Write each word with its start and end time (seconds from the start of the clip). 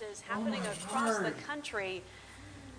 occurrences 0.00 0.22
happening 0.22 0.60
oh 0.64 0.72
across 0.72 1.18
the 1.18 1.30
country, 1.42 2.02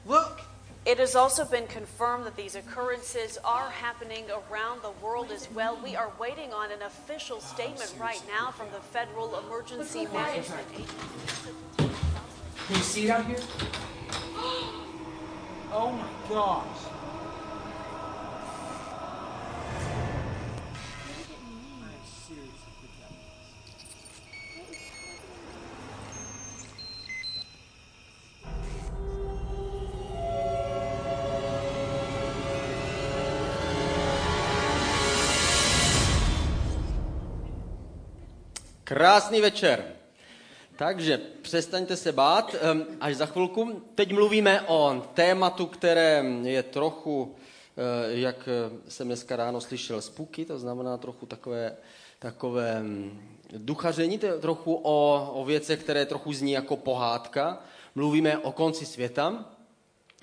Look. 0.05 0.41
it 0.85 0.97
has 0.99 1.15
also 1.15 1.45
been 1.45 1.67
confirmed 1.67 2.25
that 2.25 2.35
these 2.35 2.55
occurrences 2.55 3.37
are 3.43 3.69
happening 3.69 4.25
around 4.29 4.81
the 4.81 4.91
world 5.03 5.31
as 5.31 5.47
well. 5.51 5.79
We 5.83 5.95
are 5.95 6.11
waiting 6.19 6.51
on 6.53 6.71
an 6.71 6.81
official 6.81 7.39
statement 7.39 7.93
right 7.99 8.21
now 8.27 8.51
from 8.51 8.67
the 8.73 8.79
Federal 8.79 9.37
Emergency 9.39 10.07
Management 10.13 10.67
Agency. 10.73 11.95
Can 12.67 12.75
you 12.75 12.83
see 12.83 13.05
it 13.05 13.09
out 13.11 13.25
here? 13.25 13.39
Oh 15.73 15.89
my 15.89 16.05
gosh. 16.27 16.90
Krásný 38.91 39.41
večer. 39.41 39.85
Takže 40.75 41.17
přestaňte 41.41 41.97
se 41.97 42.11
bát, 42.11 42.55
až 42.99 43.15
za 43.15 43.25
chvilku. 43.25 43.81
Teď 43.95 44.13
mluvíme 44.13 44.61
o 44.61 45.03
tématu, 45.13 45.65
které 45.65 46.23
je 46.43 46.63
trochu, 46.63 47.35
eh, 47.77 48.19
jak 48.19 48.49
eh, 48.51 48.91
jsem 48.91 49.07
dneska 49.07 49.35
ráno 49.35 49.61
slyšel, 49.61 50.01
spuky, 50.01 50.45
to 50.45 50.59
znamená 50.59 50.97
trochu 50.97 51.25
takové, 51.25 51.77
takové 52.19 52.83
mm, 52.83 53.37
duchaření, 53.57 54.17
to 54.17 54.25
je 54.25 54.33
trochu 54.33 54.75
o, 54.83 55.29
o 55.33 55.45
věcech, 55.45 55.79
které 55.79 56.05
trochu 56.05 56.33
zní 56.33 56.51
jako 56.51 56.75
pohádka. 56.75 57.59
Mluvíme 57.95 58.37
o 58.37 58.51
konci 58.51 58.85
světa, 58.85 59.45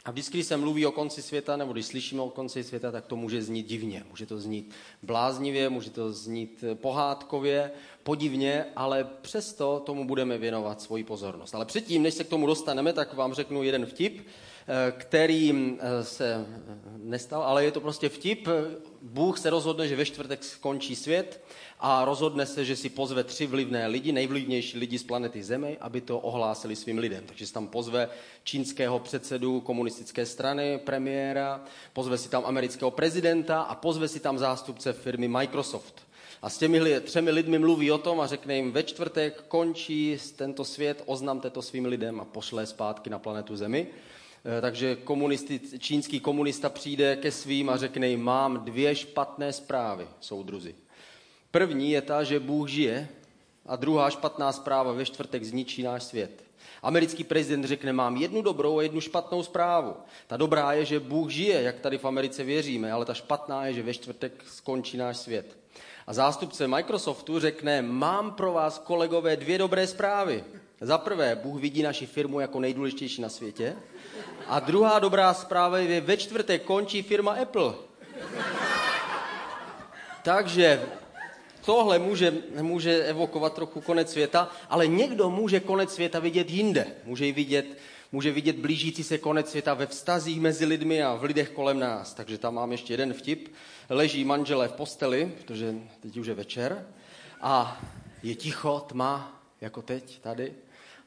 a 0.09 0.11
vždycky, 0.11 0.39
když 0.39 0.47
se 0.47 0.57
mluví 0.57 0.87
o 0.87 0.93
konci 0.93 1.23
světa, 1.23 1.57
nebo 1.57 1.73
když 1.73 1.87
slyšíme 1.87 2.23
o 2.23 2.31
konci 2.31 2.65
světa, 2.65 2.93
tak 2.93 3.07
to 3.07 3.17
může 3.17 3.43
znít 3.43 3.67
divně. 3.67 4.05
Může 4.11 4.27
to 4.27 4.39
znít 4.41 4.75
bláznivě, 5.03 5.69
může 5.69 5.91
to 5.91 6.13
znít 6.13 6.65
pohádkově, 6.75 7.71
podivně, 8.03 8.65
ale 8.77 9.05
přesto 9.23 9.83
tomu 9.87 10.07
budeme 10.07 10.39
věnovat 10.39 10.83
svoji 10.83 11.05
pozornost. 11.05 11.55
Ale 11.55 11.65
předtím, 11.65 12.03
než 12.03 12.15
se 12.15 12.25
k 12.25 12.29
tomu 12.29 12.47
dostaneme, 12.47 12.93
tak 12.93 13.15
vám 13.15 13.35
řeknu 13.35 13.63
jeden 13.63 13.87
vtip, 13.87 14.27
který 14.91 15.77
eh, 15.81 16.05
se 16.05 16.47
nestal, 16.97 17.43
ale 17.43 17.65
je 17.65 17.71
to 17.71 17.81
prostě 17.81 18.09
vtip. 18.09 18.49
Bůh 19.03 19.39
se 19.39 19.51
rozhodne, 19.51 19.89
že 19.89 19.97
ve 19.97 20.05
čtvrtek 20.05 20.45
skončí 20.45 20.97
svět 20.97 21.45
a 21.81 22.05
rozhodne 22.05 22.47
se, 22.47 22.65
že 22.65 22.77
si 22.77 22.89
pozve 22.89 23.25
tři 23.25 23.47
vlivné 23.47 23.87
lidi, 23.87 24.13
nejvlivnější 24.13 24.79
lidi 24.79 24.99
z 24.99 25.03
planety 25.03 25.43
Zemi, 25.43 25.77
aby 25.81 26.01
to 26.01 26.19
ohlásili 26.19 26.77
svým 26.77 26.99
lidem. 26.99 27.25
Takže 27.27 27.47
si 27.47 27.53
tam 27.53 27.69
pozve 27.69 28.09
čínského 28.45 28.99
předsedu 28.99 29.61
komunistické 29.61 30.27
strany, 30.27 30.79
premiéra, 30.79 31.65
pozve 31.93 32.19
si 32.19 32.29
tam 32.29 32.43
amerického 32.47 32.91
prezidenta 32.91 33.61
a 33.63 33.75
pozve 33.75 34.09
si 34.09 34.21
tam 34.21 34.39
zástupce 34.39 34.93
firmy 34.93 35.29
Microsoft. 35.29 36.09
A 36.43 36.51
s 36.51 36.59
těmi 36.59 37.01
třemi 37.01 37.31
lidmi 37.31 37.59
mluví 37.59 37.91
o 37.91 37.99
tom 37.99 38.21
a 38.21 38.27
řekne 38.27 38.57
jim, 38.57 38.73
ve 38.73 38.83
čtvrtek 38.83 39.45
končí 39.49 40.19
tento 40.37 40.65
svět, 40.65 41.03
oznamte 41.07 41.51
to 41.51 41.63
svým 41.63 41.87
lidem 41.87 42.21
a 42.21 42.25
pošle 42.25 42.67
zpátky 42.67 43.11
na 43.11 43.19
planetu 43.19 43.57
Zemi. 43.57 43.87
Eh, 44.45 44.61
Takže 44.61 44.97
komunisti, 44.97 45.61
čínský 45.79 46.21
komunista 46.21 46.69
přijde 46.69 47.17
ke 47.17 47.31
svým 47.31 47.71
a 47.71 47.77
řekne 47.77 48.09
jim, 48.09 48.23
mám 48.23 48.65
dvě 48.65 48.95
špatné 48.95 49.53
zprávy, 49.53 50.07
soudruzi. 50.21 50.75
První 51.51 51.91
je 51.91 52.03
ta, 52.03 52.25
že 52.25 52.41
Bůh 52.41 52.69
žije 52.69 53.09
a 53.67 53.77
druhá 53.77 54.11
špatná 54.11 54.53
zpráva 54.53 54.93
ve 54.93 55.05
čtvrtek 55.05 55.45
zničí 55.45 55.83
náš 55.83 56.03
svět. 56.03 56.45
Americký 56.83 57.25
prezident 57.25 57.65
řekne, 57.65 57.93
mám 57.93 58.17
jednu 58.17 58.43
dobrou 58.43 58.79
a 58.79 58.83
jednu 58.83 59.01
špatnou 59.01 59.43
zprávu. 59.43 59.95
Ta 60.27 60.37
dobrá 60.37 60.73
je, 60.73 60.85
že 60.85 61.01
Bůh 61.01 61.31
žije, 61.31 61.63
jak 61.63 61.81
tady 61.81 61.99
v 61.99 62.05
Americe 62.05 62.45
věříme, 62.45 62.93
ale 62.93 63.05
ta 63.05 63.15
špatná 63.15 63.67
je, 63.67 63.73
že 63.73 63.83
ve 63.83 63.95
čtvrtek 63.95 64.33
skončí 64.47 64.97
náš 64.97 65.17
svět. 65.17 65.57
A 66.07 66.13
zástupce 66.13 66.69
Microsoftu 66.69 67.41
řekne, 67.41 67.83
mám 67.83 68.33
pro 68.33 68.53
vás, 68.53 68.79
kolegové, 68.79 69.37
dvě 69.37 69.59
dobré 69.59 69.87
zprávy. 69.87 70.45
Za 70.81 70.99
prvé, 70.99 71.37
Bůh 71.43 71.61
vidí 71.61 71.83
naši 71.83 72.07
firmu 72.07 72.41
jako 72.41 72.61
nejdůležitější 72.61 73.23
na 73.23 73.29
světě. 73.29 73.77
A 74.47 74.61
druhá 74.61 74.99
dobrá 74.99 75.35
zpráva 75.35 75.79
je, 75.79 76.01
ve 76.01 76.17
čtvrtek 76.17 76.63
končí 76.63 77.03
firma 77.03 77.33
Apple. 77.33 77.75
Takže 80.23 80.83
tohle 81.65 81.99
může, 81.99 82.35
může 82.61 83.05
evokovat 83.05 83.55
trochu 83.55 83.81
konec 83.81 84.13
světa, 84.13 84.51
ale 84.69 84.87
někdo 84.87 85.31
může 85.31 85.61
konec 85.61 85.95
světa 85.95 86.19
vidět 86.19 86.51
jinde. 86.51 86.87
Může 87.05 87.27
ji 87.27 87.33
vidět, 87.33 87.79
může 88.13 88.33
vidět 88.33 88.57
blížící 88.57 89.05
se 89.05 89.19
konec 89.19 89.51
světa 89.51 89.75
ve 89.75 89.87
vztazích 89.87 90.41
mezi 90.41 90.65
lidmi 90.65 91.03
a 91.03 91.15
v 91.15 91.25
lidech 91.25 91.51
kolem 91.51 91.79
nás. 91.79 92.15
Takže 92.15 92.39
tam 92.39 92.55
mám 92.55 92.73
ještě 92.73 92.93
jeden 92.93 93.15
vtip. 93.15 93.55
Leží 93.89 94.25
manželé 94.25 94.69
v 94.69 94.73
posteli, 94.73 95.33
protože 95.39 95.75
teď 96.01 96.17
už 96.17 96.27
je 96.27 96.35
večer, 96.35 96.87
a 97.41 97.81
je 98.23 98.35
ticho, 98.35 98.85
tma, 98.89 99.43
jako 99.61 99.83
teď 99.83 100.21
tady. 100.21 100.55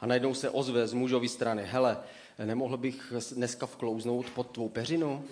A 0.01 0.05
najednou 0.05 0.33
se 0.33 0.49
ozve 0.49 0.87
z 0.87 0.93
mužovy 0.93 1.27
strany, 1.27 1.63
hele, 1.65 1.97
nemohl 2.45 2.77
bych 2.77 3.13
dneska 3.31 3.65
vklouznout 3.65 4.29
pod 4.29 4.51
tvou 4.51 4.69
peřinu? 4.69 5.23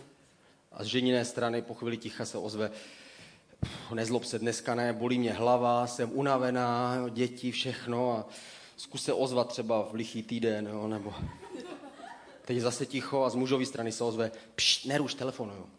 A 0.71 0.83
z 0.83 0.87
ženiné 0.87 1.25
strany 1.25 1.61
po 1.61 1.73
chvíli 1.73 1.97
ticha 1.97 2.25
se 2.25 2.37
ozve, 2.37 2.71
nezlob 3.93 4.23
se 4.23 4.39
dneska 4.39 4.75
ne, 4.75 4.93
bolí 4.93 5.19
mě 5.19 5.33
hlava, 5.33 5.87
jsem 5.87 6.09
unavená, 6.13 6.95
děti, 7.09 7.51
všechno 7.51 8.11
a 8.11 8.25
zkus 8.77 9.03
se 9.03 9.13
ozvat 9.13 9.47
třeba 9.47 9.87
v 9.91 9.93
lichý 9.93 10.23
týden, 10.23 10.67
jo, 10.67 10.87
nebo 10.87 11.13
teď 12.45 12.55
je 12.55 12.61
zase 12.61 12.85
ticho 12.85 13.23
a 13.23 13.29
z 13.29 13.35
mužové 13.35 13.65
strany 13.65 13.91
se 13.91 14.03
ozve, 14.03 14.31
pšt, 14.55 14.85
neruš, 14.85 15.13
telefonuju. 15.13 15.69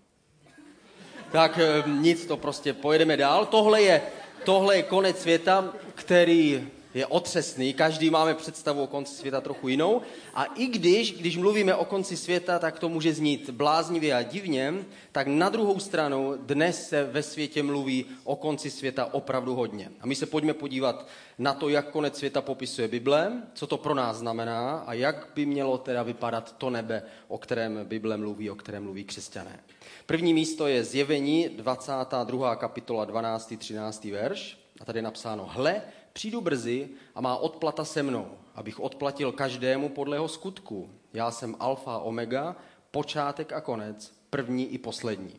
Tak 1.33 1.59
eh, 1.59 1.83
nic, 1.87 2.27
to 2.27 2.37
prostě 2.37 2.73
pojedeme 2.73 3.17
dál. 3.17 3.47
Tohle 3.47 3.83
je, 3.83 4.03
tohle 4.45 4.77
je 4.77 4.83
konec 4.83 5.21
světa, 5.21 5.73
který 5.95 6.69
je 6.95 7.07
otřesný, 7.07 7.75
každý 7.75 8.11
máme 8.11 8.35
představu 8.35 8.83
o 8.83 8.87
konci 8.87 9.15
světa 9.15 9.41
trochu 9.41 9.69
jinou 9.69 10.03
a 10.35 10.45
i 10.45 10.67
když, 10.67 11.13
když 11.13 11.37
mluvíme 11.37 11.75
o 11.75 11.85
konci 11.85 12.17
světa, 12.17 12.59
tak 12.59 12.79
to 12.79 12.89
může 12.89 13.15
znít 13.15 13.51
bláznivě 13.51 14.15
a 14.15 14.23
divně, 14.23 14.75
tak 15.13 15.27
na 15.27 15.49
druhou 15.49 15.79
stranu 15.79 16.35
dnes 16.37 16.89
se 16.89 17.05
ve 17.05 17.23
světě 17.23 17.63
mluví 17.63 18.07
o 18.25 18.37
konci 18.37 18.71
světa 18.71 19.15
opravdu 19.15 19.55
hodně. 19.55 19.91
A 20.01 20.07
my 20.07 20.15
se 20.15 20.27
pojďme 20.27 20.55
podívat 20.55 21.09
na 21.39 21.55
to, 21.55 21.69
jak 21.69 21.91
konec 21.91 22.19
světa 22.19 22.43
popisuje 22.43 22.89
Bible, 22.89 23.43
co 23.55 23.67
to 23.67 23.77
pro 23.77 23.95
nás 23.95 24.17
znamená 24.17 24.79
a 24.87 24.93
jak 24.93 25.29
by 25.35 25.47
mělo 25.47 25.79
teda 25.79 26.03
vypadat 26.03 26.55
to 26.59 26.71
nebe, 26.71 27.03
o 27.29 27.39
kterém 27.39 27.85
Bible 27.85 28.17
mluví, 28.17 28.51
o 28.51 28.55
kterém 28.55 28.83
mluví 28.83 29.05
křesťané. 29.05 29.61
První 30.07 30.35
místo 30.35 30.67
je 30.67 30.85
zjevení 30.85 31.49
22. 31.49 32.57
kapitola 32.57 33.05
12. 33.05 33.55
13. 33.59 34.05
verš 34.05 34.59
a 34.81 34.85
tady 34.85 34.99
je 34.99 35.03
napsáno, 35.03 35.49
hle, 35.53 35.83
přijdu 36.13 36.41
brzy 36.41 36.89
a 37.15 37.21
má 37.21 37.37
odplata 37.37 37.85
se 37.85 38.03
mnou, 38.03 38.39
abych 38.55 38.81
odplatil 38.81 39.33
každému 39.33 39.89
podle 39.89 40.17
jeho 40.17 40.29
skutku. 40.29 40.91
Já 41.13 41.31
jsem 41.31 41.57
alfa 41.59 41.95
a 41.95 41.99
omega, 41.99 42.57
počátek 42.91 43.53
a 43.53 43.61
konec, 43.61 44.13
první 44.31 44.67
i 44.73 44.79
poslední. 44.79 45.37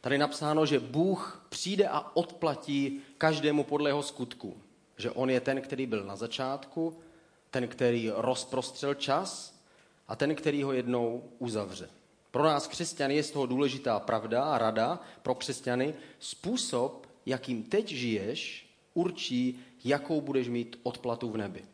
Tady 0.00 0.14
je 0.14 0.18
napsáno, 0.18 0.66
že 0.66 0.80
Bůh 0.80 1.46
přijde 1.48 1.88
a 1.88 2.16
odplatí 2.16 3.00
každému 3.18 3.64
podle 3.64 3.90
jeho 3.90 4.02
skutku. 4.02 4.56
Že 4.96 5.10
on 5.10 5.30
je 5.30 5.40
ten, 5.40 5.60
který 5.60 5.86
byl 5.86 6.04
na 6.04 6.16
začátku, 6.16 6.98
ten, 7.50 7.68
který 7.68 8.10
rozprostřel 8.14 8.94
čas 8.94 9.60
a 10.08 10.16
ten, 10.16 10.34
který 10.34 10.62
ho 10.62 10.72
jednou 10.72 11.22
uzavře. 11.38 11.88
Pro 12.30 12.44
nás 12.44 12.66
křesťany 12.66 13.16
je 13.16 13.22
z 13.22 13.30
toho 13.30 13.46
důležitá 13.46 14.00
pravda 14.00 14.44
a 14.44 14.58
rada 14.58 15.00
pro 15.22 15.34
křesťany. 15.34 15.94
Způsob, 16.18 17.06
jakým 17.26 17.62
teď 17.62 17.88
žiješ, 17.88 18.69
určí, 18.94 19.58
jakou 19.84 20.20
budeš 20.20 20.48
mít 20.48 20.80
odplatu 20.82 21.30
v 21.30 21.36
nebi. 21.36 21.64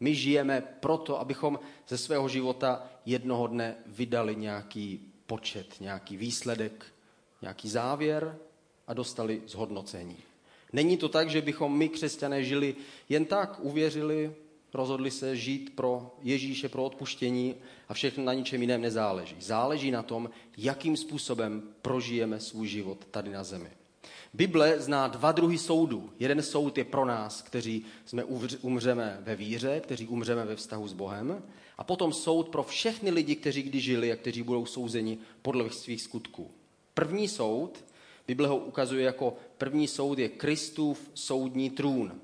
My 0.00 0.14
žijeme 0.14 0.60
proto, 0.80 1.20
abychom 1.20 1.58
ze 1.88 1.98
svého 1.98 2.28
života 2.28 2.86
jednoho 3.06 3.46
dne 3.46 3.76
vydali 3.86 4.36
nějaký 4.36 5.00
počet, 5.26 5.80
nějaký 5.80 6.16
výsledek, 6.16 6.86
nějaký 7.42 7.68
závěr 7.68 8.38
a 8.86 8.94
dostali 8.94 9.42
zhodnocení. 9.46 10.16
Není 10.72 10.96
to 10.96 11.08
tak, 11.08 11.30
že 11.30 11.42
bychom 11.42 11.78
my, 11.78 11.88
křesťané, 11.88 12.44
žili 12.44 12.76
jen 13.08 13.24
tak, 13.24 13.58
uvěřili, 13.62 14.34
rozhodli 14.74 15.10
se 15.10 15.36
žít 15.36 15.72
pro 15.76 16.14
Ježíše, 16.22 16.68
pro 16.68 16.84
odpuštění 16.84 17.54
a 17.88 17.94
všechno 17.94 18.24
na 18.24 18.34
ničem 18.34 18.60
jiném 18.60 18.80
nezáleží. 18.80 19.36
Záleží 19.40 19.90
na 19.90 20.02
tom, 20.02 20.30
jakým 20.56 20.96
způsobem 20.96 21.62
prožijeme 21.82 22.40
svůj 22.40 22.68
život 22.68 23.04
tady 23.10 23.30
na 23.30 23.44
zemi. 23.44 23.70
Bible 24.34 24.80
zná 24.80 25.08
dva 25.08 25.32
druhy 25.32 25.58
soudů. 25.58 26.10
Jeden 26.18 26.42
soud 26.42 26.78
je 26.78 26.84
pro 26.84 27.04
nás, 27.04 27.42
kteří 27.42 27.84
jsme 28.04 28.24
umřeme 28.60 29.18
ve 29.20 29.36
víře, 29.36 29.80
kteří 29.80 30.06
umřeme 30.06 30.44
ve 30.44 30.56
vztahu 30.56 30.88
s 30.88 30.92
Bohem. 30.92 31.42
A 31.78 31.84
potom 31.84 32.12
soud 32.12 32.48
pro 32.48 32.62
všechny 32.62 33.10
lidi, 33.10 33.36
kteří 33.36 33.62
kdy 33.62 33.80
žili 33.80 34.12
a 34.12 34.16
kteří 34.16 34.42
budou 34.42 34.66
souzeni 34.66 35.18
podle 35.42 35.70
svých 35.70 36.02
skutků. 36.02 36.50
První 36.94 37.28
soud, 37.28 37.84
Bible 38.26 38.48
ho 38.48 38.56
ukazuje 38.56 39.04
jako 39.04 39.36
první 39.58 39.88
soud, 39.88 40.18
je 40.18 40.28
Kristův 40.28 41.10
soudní 41.14 41.70
trůn. 41.70 42.20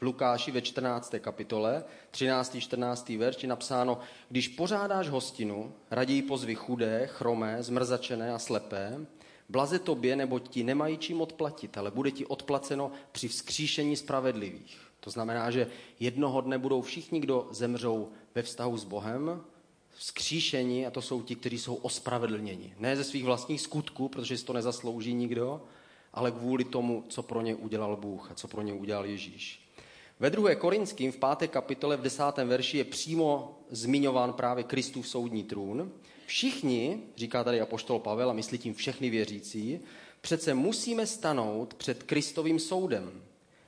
V 0.00 0.02
Lukáši 0.02 0.50
ve 0.50 0.60
14. 0.60 1.14
kapitole, 1.20 1.84
13. 2.10 2.56
14. 2.60 3.08
verš 3.08 3.42
je 3.42 3.48
napsáno, 3.48 3.98
když 4.28 4.48
pořádáš 4.48 5.08
hostinu, 5.08 5.72
raději 5.90 6.22
pozvi 6.22 6.54
chudé, 6.54 7.06
chromé, 7.06 7.62
zmrzačené 7.62 8.32
a 8.32 8.38
slepé, 8.38 9.06
blaze 9.50 9.78
tobě, 9.78 10.16
nebo 10.16 10.38
ti 10.38 10.64
nemají 10.64 10.98
čím 10.98 11.20
odplatit, 11.20 11.78
ale 11.78 11.90
bude 11.90 12.10
ti 12.10 12.26
odplaceno 12.26 12.92
při 13.12 13.28
vzkříšení 13.28 13.96
spravedlivých. 13.96 14.78
To 15.00 15.10
znamená, 15.10 15.50
že 15.50 15.66
jednoho 16.00 16.40
dne 16.40 16.58
budou 16.58 16.82
všichni, 16.82 17.20
kdo 17.20 17.48
zemřou 17.50 18.08
ve 18.34 18.42
vztahu 18.42 18.76
s 18.76 18.84
Bohem, 18.84 19.40
vzkříšení, 19.96 20.86
a 20.86 20.90
to 20.90 21.02
jsou 21.02 21.22
ti, 21.22 21.34
kteří 21.36 21.58
jsou 21.58 21.74
ospravedlněni. 21.74 22.74
Ne 22.78 22.96
ze 22.96 23.04
svých 23.04 23.24
vlastních 23.24 23.60
skutků, 23.60 24.08
protože 24.08 24.38
si 24.38 24.44
to 24.44 24.52
nezaslouží 24.52 25.14
nikdo, 25.14 25.62
ale 26.12 26.30
kvůli 26.30 26.64
tomu, 26.64 27.04
co 27.08 27.22
pro 27.22 27.40
ně 27.40 27.54
udělal 27.54 27.96
Bůh 27.96 28.30
a 28.30 28.34
co 28.34 28.48
pro 28.48 28.62
ně 28.62 28.72
udělal 28.72 29.06
Ježíš. 29.06 29.60
Ve 30.20 30.30
druhé 30.30 30.56
Korinským 30.56 31.12
v 31.12 31.16
páté 31.16 31.48
kapitole 31.48 31.96
v 31.96 32.02
desátém 32.02 32.48
verši 32.48 32.78
je 32.78 32.84
přímo 32.84 33.58
zmiňován 33.70 34.32
právě 34.32 34.64
Kristův 34.64 35.08
soudní 35.08 35.44
trůn. 35.44 35.92
Všichni, 36.30 37.02
říká 37.16 37.44
tady 37.44 37.60
apoštol 37.60 37.98
Pavel 37.98 38.30
a 38.30 38.32
myslí 38.32 38.58
tím 38.58 38.74
všechny 38.74 39.10
věřící, 39.10 39.80
přece 40.20 40.54
musíme 40.54 41.06
stanout 41.06 41.74
před 41.74 42.02
Kristovým 42.02 42.58
soudem, 42.58 43.22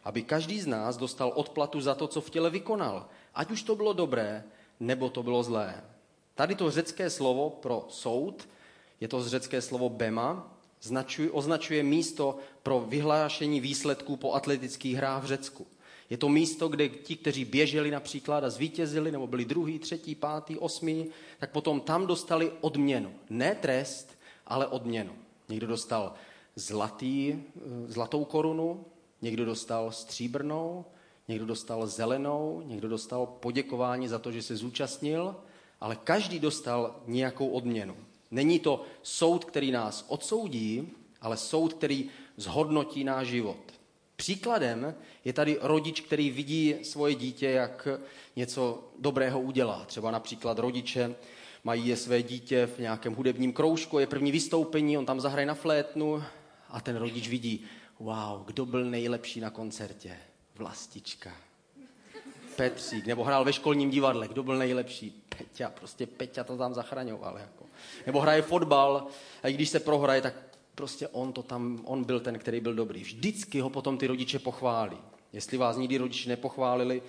aby 0.05 0.23
každý 0.23 0.61
z 0.61 0.67
nás 0.67 0.97
dostal 0.97 1.33
odplatu 1.35 1.81
za 1.81 1.95
to, 1.95 2.09
co 2.09 2.21
v 2.21 2.31
těle 2.31 2.51
vykonal, 2.51 3.09
ať 3.35 3.51
už 3.51 3.63
to 3.63 3.77
bylo 3.77 3.93
dobré, 3.93 4.45
nebo 4.81 5.11
to 5.11 5.23
bylo 5.23 5.43
zlé. 5.43 5.85
Tady 6.35 6.55
to 6.55 6.71
řecké 6.71 7.11
slovo 7.11 7.51
pro 7.51 7.87
soud, 7.89 8.49
je 9.01 9.09
to 9.09 9.29
řecké 9.29 9.63
slovo 9.63 9.89
bema, 9.89 10.57
značuje, 10.83 11.31
označuje 11.31 11.83
místo 11.83 12.39
pro 12.63 12.81
vyhlášení 12.81 13.61
výsledků 13.61 14.17
po 14.17 14.33
atletických 14.33 14.97
hrách 14.97 15.23
v 15.23 15.27
Řecku. 15.27 15.67
Je 16.13 16.19
to 16.19 16.29
místo, 16.29 16.69
kde 16.69 16.89
ti, 16.89 17.17
kteří 17.17 17.45
běželi 17.45 17.91
například 17.91 18.45
a 18.45 18.51
zvítězili, 18.51 19.13
nebo 19.13 19.27
byli 19.27 19.45
druhý, 19.45 19.79
třetí, 19.79 20.15
pátý, 20.15 20.59
osmý, 20.59 21.07
tak 21.39 21.51
potom 21.51 21.81
tam 21.81 22.07
dostali 22.07 22.53
odměnu. 22.61 23.13
Ne 23.31 23.55
trest, 23.55 24.19
ale 24.47 24.67
odměnu. 24.67 25.13
Někdo 25.49 25.67
dostal 25.67 26.15
zlatý, 26.57 27.43
zlatou 27.87 28.25
korunu, 28.25 28.85
někdo 29.23 29.45
dostal 29.45 29.93
stříbrnou, 29.93 30.85
někdo 31.29 31.47
dostal 31.47 31.87
zelenou, 31.87 32.63
někdo 32.67 32.89
dostal 32.89 33.27
poděkování 33.27 34.09
za 34.09 34.19
to, 34.19 34.33
že 34.33 34.43
se 34.43 34.57
zúčastnil, 34.57 35.37
ale 35.81 35.97
každý 35.97 36.39
dostal 36.39 37.01
nějakou 37.07 37.49
odměnu. 37.49 37.97
Není 38.31 38.59
to 38.59 38.85
soud, 39.03 39.45
který 39.45 39.71
nás 39.71 40.05
odsoudí, 40.09 40.89
ale 41.21 41.37
soud, 41.37 41.73
který 41.73 42.11
zhodnotí 42.37 43.05
náš 43.05 43.29
život. 43.29 43.82
Příkladem 44.23 44.95
je 45.25 45.33
tady 45.33 45.59
rodič, 45.61 46.01
který 46.01 46.31
vidí 46.31 46.75
svoje 46.83 47.15
dítě, 47.15 47.51
jak 47.51 47.89
něco 48.37 48.85
dobrého 48.99 49.41
udělá. 49.41 49.85
Třeba 49.85 50.11
například 50.11 50.59
rodiče 50.59 51.15
mají 51.65 51.89
je 51.89 51.97
své 51.97 52.23
dítě 52.23 52.67
v 52.67 52.79
nějakém 52.79 53.15
hudebním 53.15 53.53
kroužku, 53.53 53.99
je 53.99 54.07
první 54.07 54.33
vystoupení, 54.33 54.99
on 54.99 55.07
tam 55.07 55.21
zahraje 55.21 55.47
na 55.47 55.55
flétnu 55.55 56.23
a 56.69 56.81
ten 56.81 56.97
rodič 56.97 57.29
vidí, 57.29 57.65
wow, 58.01 58.45
kdo 58.45 58.67
byl 58.67 58.85
nejlepší 58.85 59.41
na 59.41 59.51
koncertě? 59.51 60.17
Vlastička. 60.55 61.33
Petřík, 62.57 63.07
nebo 63.07 63.25
hrál 63.25 63.45
ve 63.45 63.53
školním 63.53 63.91
divadle, 63.91 64.29
kdo 64.29 64.43
byl 64.43 64.57
nejlepší? 64.57 65.23
Peťa, 65.39 65.71
prostě 65.71 66.07
Peťa 66.07 66.45
to 66.45 66.57
tam 66.57 66.75
zachraňoval. 66.75 67.39
Jako. 67.39 67.65
Nebo 68.07 68.21
hraje 68.21 68.43
fotbal 68.43 69.07
a 69.43 69.49
i 69.49 69.53
když 69.53 69.69
se 69.69 69.81
prohraje, 69.81 70.23
tak 70.23 70.52
prostě 70.83 71.09
on, 71.09 71.33
to 71.33 71.43
tam, 71.43 71.81
on 71.85 72.05
byl 72.05 72.21
ten, 72.21 72.39
který 72.39 72.61
byl 72.61 72.75
dobrý. 72.75 73.03
Vždycky 73.03 73.61
ho 73.61 73.71
potom 73.71 73.99
ty 73.99 74.07
rodiče 74.07 74.39
pochválí. 74.39 74.97
Jestli 75.33 75.57
vás 75.59 75.77
nikdy 75.77 75.99
rodiče 75.99 76.29
nepochválili, 76.29 77.03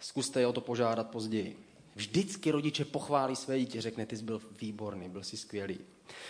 zkuste 0.00 0.40
je 0.40 0.46
o 0.46 0.52
to 0.52 0.60
požádat 0.60 1.10
později. 1.10 1.56
Vždycky 1.98 2.50
rodiče 2.50 2.84
pochválí 2.84 3.36
své 3.36 3.58
dítě, 3.58 3.80
řekne, 3.80 4.06
ty 4.06 4.16
jsi 4.16 4.24
byl 4.24 4.40
výborný, 4.60 5.08
byl 5.08 5.22
jsi 5.22 5.36
skvělý. 5.36 5.78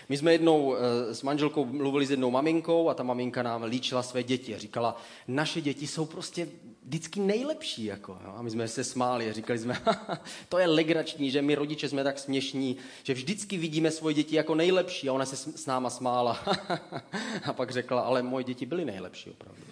My 0.09 0.17
jsme 0.17 0.33
jednou 0.33 0.75
eh, 0.75 1.15
s 1.15 1.23
manželkou 1.23 1.65
mluvili 1.65 2.07
s 2.07 2.11
jednou 2.11 2.31
maminkou 2.31 2.89
a 2.89 2.95
ta 2.95 3.03
maminka 3.03 3.43
nám 3.43 3.63
líčila 3.63 4.03
své 4.03 4.23
děti 4.23 4.55
a 4.55 4.59
říkala, 4.59 4.97
naše 5.29 5.61
děti 5.61 5.87
jsou 5.87 6.07
prostě 6.07 6.49
vždycky 6.85 7.21
nejlepší. 7.21 7.85
Jako, 7.85 8.19
jo? 8.25 8.33
A 8.37 8.43
my 8.43 8.51
jsme 8.51 8.69
se 8.69 8.85
smáli 8.85 9.31
a 9.31 9.33
říkali 9.33 9.59
jsme, 9.59 9.83
to 10.49 10.59
je 10.59 10.67
legrační, 10.67 11.31
že 11.31 11.43
my 11.43 11.55
rodiče 11.55 11.89
jsme 11.89 12.05
tak 12.05 12.19
směšní, 12.19 12.77
že 13.03 13.15
vždycky 13.15 13.57
vidíme 13.57 13.91
svoje 13.91 14.15
děti 14.15 14.37
jako 14.37 14.55
nejlepší 14.55 15.09
a 15.09 15.13
ona 15.13 15.25
se 15.25 15.37
s 15.37 15.67
náma 15.67 15.91
smála. 15.91 16.45
a 17.45 17.53
pak 17.53 17.71
řekla, 17.71 18.01
ale 18.01 18.23
moje 18.23 18.45
děti 18.45 18.67
byly 18.67 18.85
nejlepší 18.85 19.31
opravdu. 19.31 19.63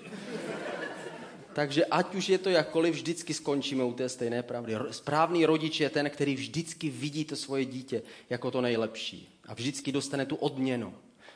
Takže 1.56 1.84
ať 1.88 2.14
už 2.14 2.28
je 2.28 2.38
to 2.38 2.50
jakkoliv, 2.50 2.94
vždycky 2.94 3.34
skončíme 3.34 3.84
u 3.84 3.92
té 3.92 4.08
stejné 4.08 4.42
pravdy. 4.42 4.76
Správný 4.90 5.46
rodič 5.46 5.80
je 5.80 5.90
ten, 5.90 6.10
který 6.10 6.34
vždycky 6.34 6.90
vidí 6.90 7.24
to 7.24 7.36
svoje 7.36 7.64
dítě 7.64 8.02
jako 8.30 8.50
to 8.50 8.60
nejlepší. 8.60 9.40
A 9.48 9.54
vždycky 9.54 9.92
dostane 9.92 10.26
tu 10.26 10.36
odměnu. 10.36 10.94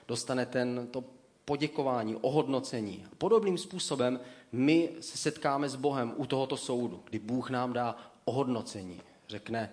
Dostane 0.08 0.46
ten, 0.46 0.88
to 0.90 1.04
poděkování, 1.44 2.16
ohodnocení. 2.16 3.06
Podobným 3.18 3.58
způsobem 3.58 4.20
my 4.52 4.88
se 5.00 5.18
setkáme 5.18 5.68
s 5.68 5.74
Bohem 5.76 6.12
u 6.16 6.26
tohoto 6.26 6.56
soudu, 6.56 7.02
kdy 7.04 7.18
Bůh 7.18 7.50
nám 7.50 7.72
dá 7.72 7.96
ohodnocení. 8.24 9.00
Řekne, 9.28 9.72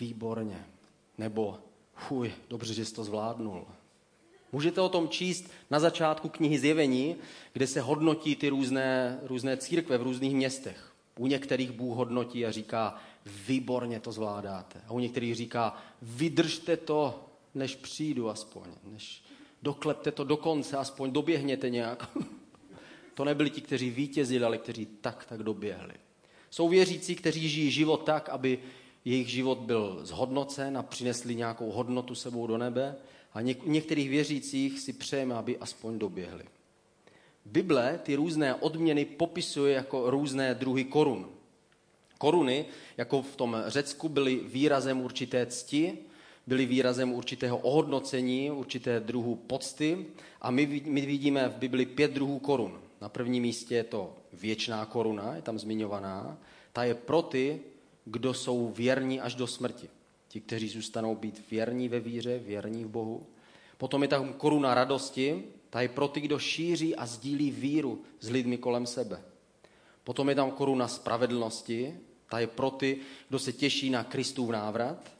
výborně, 0.00 0.66
nebo 1.18 1.58
chuj, 1.94 2.32
dobře, 2.48 2.74
že 2.74 2.84
jsi 2.84 2.94
to 2.94 3.04
zvládnul. 3.04 3.66
Můžete 4.52 4.80
o 4.80 4.88
tom 4.88 5.08
číst 5.08 5.50
na 5.70 5.80
začátku 5.80 6.28
knihy 6.28 6.58
Zjevení, 6.58 7.16
kde 7.52 7.66
se 7.66 7.80
hodnotí 7.80 8.36
ty 8.36 8.48
různé, 8.48 9.18
různé 9.22 9.56
církve 9.56 9.98
v 9.98 10.02
různých 10.02 10.34
městech. 10.34 10.92
U 11.18 11.26
některých 11.26 11.70
Bůh 11.70 11.96
hodnotí 11.96 12.46
a 12.46 12.50
říká, 12.50 13.00
výborně 13.46 14.00
to 14.00 14.12
zvládáte. 14.12 14.80
A 14.86 14.92
u 14.92 14.98
některých 14.98 15.34
říká, 15.34 15.76
vydržte 16.02 16.76
to, 16.76 17.24
než 17.54 17.74
přijdu 17.74 18.28
aspoň, 18.28 18.68
než 18.92 19.22
doklepte 19.62 20.12
to 20.12 20.24
do 20.24 20.36
konce, 20.36 20.76
aspoň 20.76 21.12
doběhněte 21.12 21.70
nějak. 21.70 22.10
to 23.14 23.24
nebyli 23.24 23.50
ti, 23.50 23.60
kteří 23.60 23.90
vítězili, 23.90 24.44
ale 24.44 24.58
kteří 24.58 24.86
tak, 24.86 25.24
tak 25.28 25.42
doběhli. 25.42 25.94
Jsou 26.50 26.68
věřící, 26.68 27.14
kteří 27.14 27.48
žijí 27.48 27.70
život 27.70 28.04
tak, 28.04 28.28
aby 28.28 28.58
jejich 29.04 29.28
život 29.28 29.58
byl 29.58 30.00
zhodnocen 30.02 30.78
a 30.78 30.82
přinesli 30.82 31.34
nějakou 31.34 31.70
hodnotu 31.70 32.14
sebou 32.14 32.46
do 32.46 32.58
nebe. 32.58 32.96
A 33.34 33.40
něk- 33.42 33.66
některých 33.66 34.10
věřících 34.10 34.80
si 34.80 34.92
přejeme, 34.92 35.34
aby 35.34 35.58
aspoň 35.58 35.98
doběhli. 35.98 36.44
Bible 37.44 38.00
ty 38.02 38.14
různé 38.14 38.54
odměny 38.54 39.04
popisuje 39.04 39.74
jako 39.74 40.10
různé 40.10 40.54
druhy 40.54 40.84
korun. 40.84 41.28
Koruny, 42.18 42.66
jako 42.96 43.22
v 43.22 43.36
tom 43.36 43.56
Řecku, 43.66 44.08
byly 44.08 44.36
výrazem 44.36 45.00
určité 45.00 45.46
cti, 45.46 45.98
byly 46.46 46.66
výrazem 46.66 47.12
určitého 47.12 47.58
ohodnocení, 47.58 48.50
určité 48.50 49.00
druhu 49.00 49.34
pocty 49.34 50.06
a 50.40 50.50
my, 50.50 50.82
my 50.84 51.00
vidíme 51.00 51.48
v 51.48 51.56
Bibli 51.56 51.86
pět 51.86 52.10
druhů 52.10 52.38
korun. 52.38 52.80
Na 53.00 53.08
prvním 53.08 53.42
místě 53.42 53.74
je 53.74 53.84
to 53.84 54.16
věčná 54.32 54.84
koruna, 54.84 55.36
je 55.36 55.42
tam 55.42 55.58
zmiňovaná. 55.58 56.38
Ta 56.72 56.84
je 56.84 56.94
pro 56.94 57.22
ty, 57.22 57.60
kdo 58.04 58.34
jsou 58.34 58.72
věrní 58.76 59.20
až 59.20 59.34
do 59.34 59.46
smrti. 59.46 59.88
Ti, 60.28 60.40
kteří 60.40 60.68
zůstanou 60.68 61.14
být 61.14 61.50
věrní 61.50 61.88
ve 61.88 62.00
víře, 62.00 62.38
věrní 62.38 62.84
v 62.84 62.88
Bohu. 62.88 63.26
Potom 63.78 64.02
je 64.02 64.08
tam 64.08 64.32
koruna 64.32 64.74
radosti, 64.74 65.44
ta 65.70 65.80
je 65.80 65.88
pro 65.88 66.08
ty, 66.08 66.20
kdo 66.20 66.38
šíří 66.38 66.96
a 66.96 67.06
sdílí 67.06 67.50
víru 67.50 68.02
s 68.20 68.30
lidmi 68.30 68.58
kolem 68.58 68.86
sebe. 68.86 69.22
Potom 70.04 70.28
je 70.28 70.34
tam 70.34 70.50
koruna 70.50 70.88
spravedlnosti, 70.88 71.94
ta 72.28 72.38
je 72.38 72.46
pro 72.46 72.70
ty, 72.70 72.98
kdo 73.28 73.38
se 73.38 73.52
těší 73.52 73.90
na 73.90 74.04
Kristův 74.04 74.50
návrat. 74.50 75.12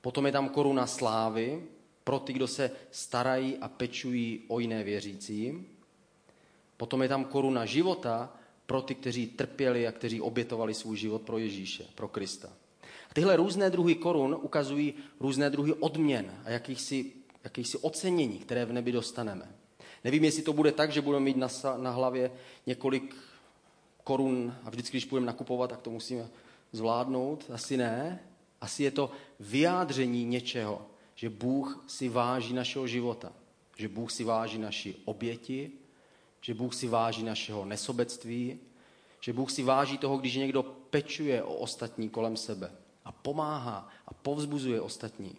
Potom 0.00 0.26
je 0.26 0.32
tam 0.32 0.48
koruna 0.48 0.86
slávy, 0.86 1.62
pro 2.04 2.18
ty, 2.18 2.32
kdo 2.32 2.48
se 2.48 2.70
starají 2.90 3.56
a 3.56 3.68
pečují 3.68 4.42
o 4.48 4.58
jiné 4.58 4.84
věřící. 4.84 5.66
Potom 6.76 7.02
je 7.02 7.08
tam 7.08 7.24
koruna 7.24 7.64
života 7.64 8.36
pro 8.66 8.82
ty, 8.82 8.94
kteří 8.94 9.26
trpěli 9.26 9.86
a 9.86 9.92
kteří 9.92 10.20
obětovali 10.20 10.74
svůj 10.74 10.96
život 10.96 11.22
pro 11.22 11.38
Ježíše, 11.38 11.86
pro 11.94 12.08
Krista. 12.08 12.52
Tyhle 13.14 13.36
různé 13.36 13.70
druhy 13.70 13.94
korun 13.94 14.38
ukazují 14.42 14.94
různé 15.20 15.50
druhy 15.50 15.72
odměn 15.72 16.34
a 16.44 16.50
jakýchsi, 16.50 17.12
jakýchsi 17.44 17.78
ocenění, 17.78 18.38
které 18.38 18.64
v 18.64 18.72
nebi 18.72 18.92
dostaneme. 18.92 19.54
Nevím, 20.04 20.24
jestli 20.24 20.42
to 20.42 20.52
bude 20.52 20.72
tak, 20.72 20.92
že 20.92 21.00
budeme 21.00 21.24
mít 21.24 21.36
na, 21.36 21.48
na 21.76 21.90
hlavě 21.90 22.30
několik 22.66 23.16
korun 24.04 24.54
a 24.64 24.70
vždycky, 24.70 24.96
když 24.96 25.04
půjdeme 25.04 25.26
nakupovat, 25.26 25.70
tak 25.70 25.80
to 25.80 25.90
musíme 25.90 26.28
zvládnout. 26.72 27.50
Asi 27.52 27.76
ne. 27.76 28.20
Asi 28.60 28.82
je 28.82 28.90
to 28.90 29.10
vyjádření 29.40 30.24
něčeho, 30.24 30.86
že 31.14 31.30
Bůh 31.30 31.84
si 31.86 32.08
váží 32.08 32.54
našeho 32.54 32.86
života, 32.86 33.32
že 33.76 33.88
Bůh 33.88 34.12
si 34.12 34.24
váží 34.24 34.58
naši 34.58 34.94
oběti, 35.04 35.70
že 36.40 36.54
Bůh 36.54 36.74
si 36.74 36.88
váží 36.88 37.22
našeho 37.22 37.64
nesobectví, 37.64 38.58
že 39.20 39.32
Bůh 39.32 39.50
si 39.50 39.62
váží 39.62 39.98
toho, 39.98 40.18
když 40.18 40.34
někdo 40.34 40.62
pečuje 40.62 41.42
o 41.42 41.54
ostatní 41.54 42.08
kolem 42.08 42.36
sebe 42.36 42.70
a 43.04 43.12
pomáhá 43.12 43.88
a 44.08 44.14
povzbuzuje 44.14 44.80
ostatní. 44.80 45.36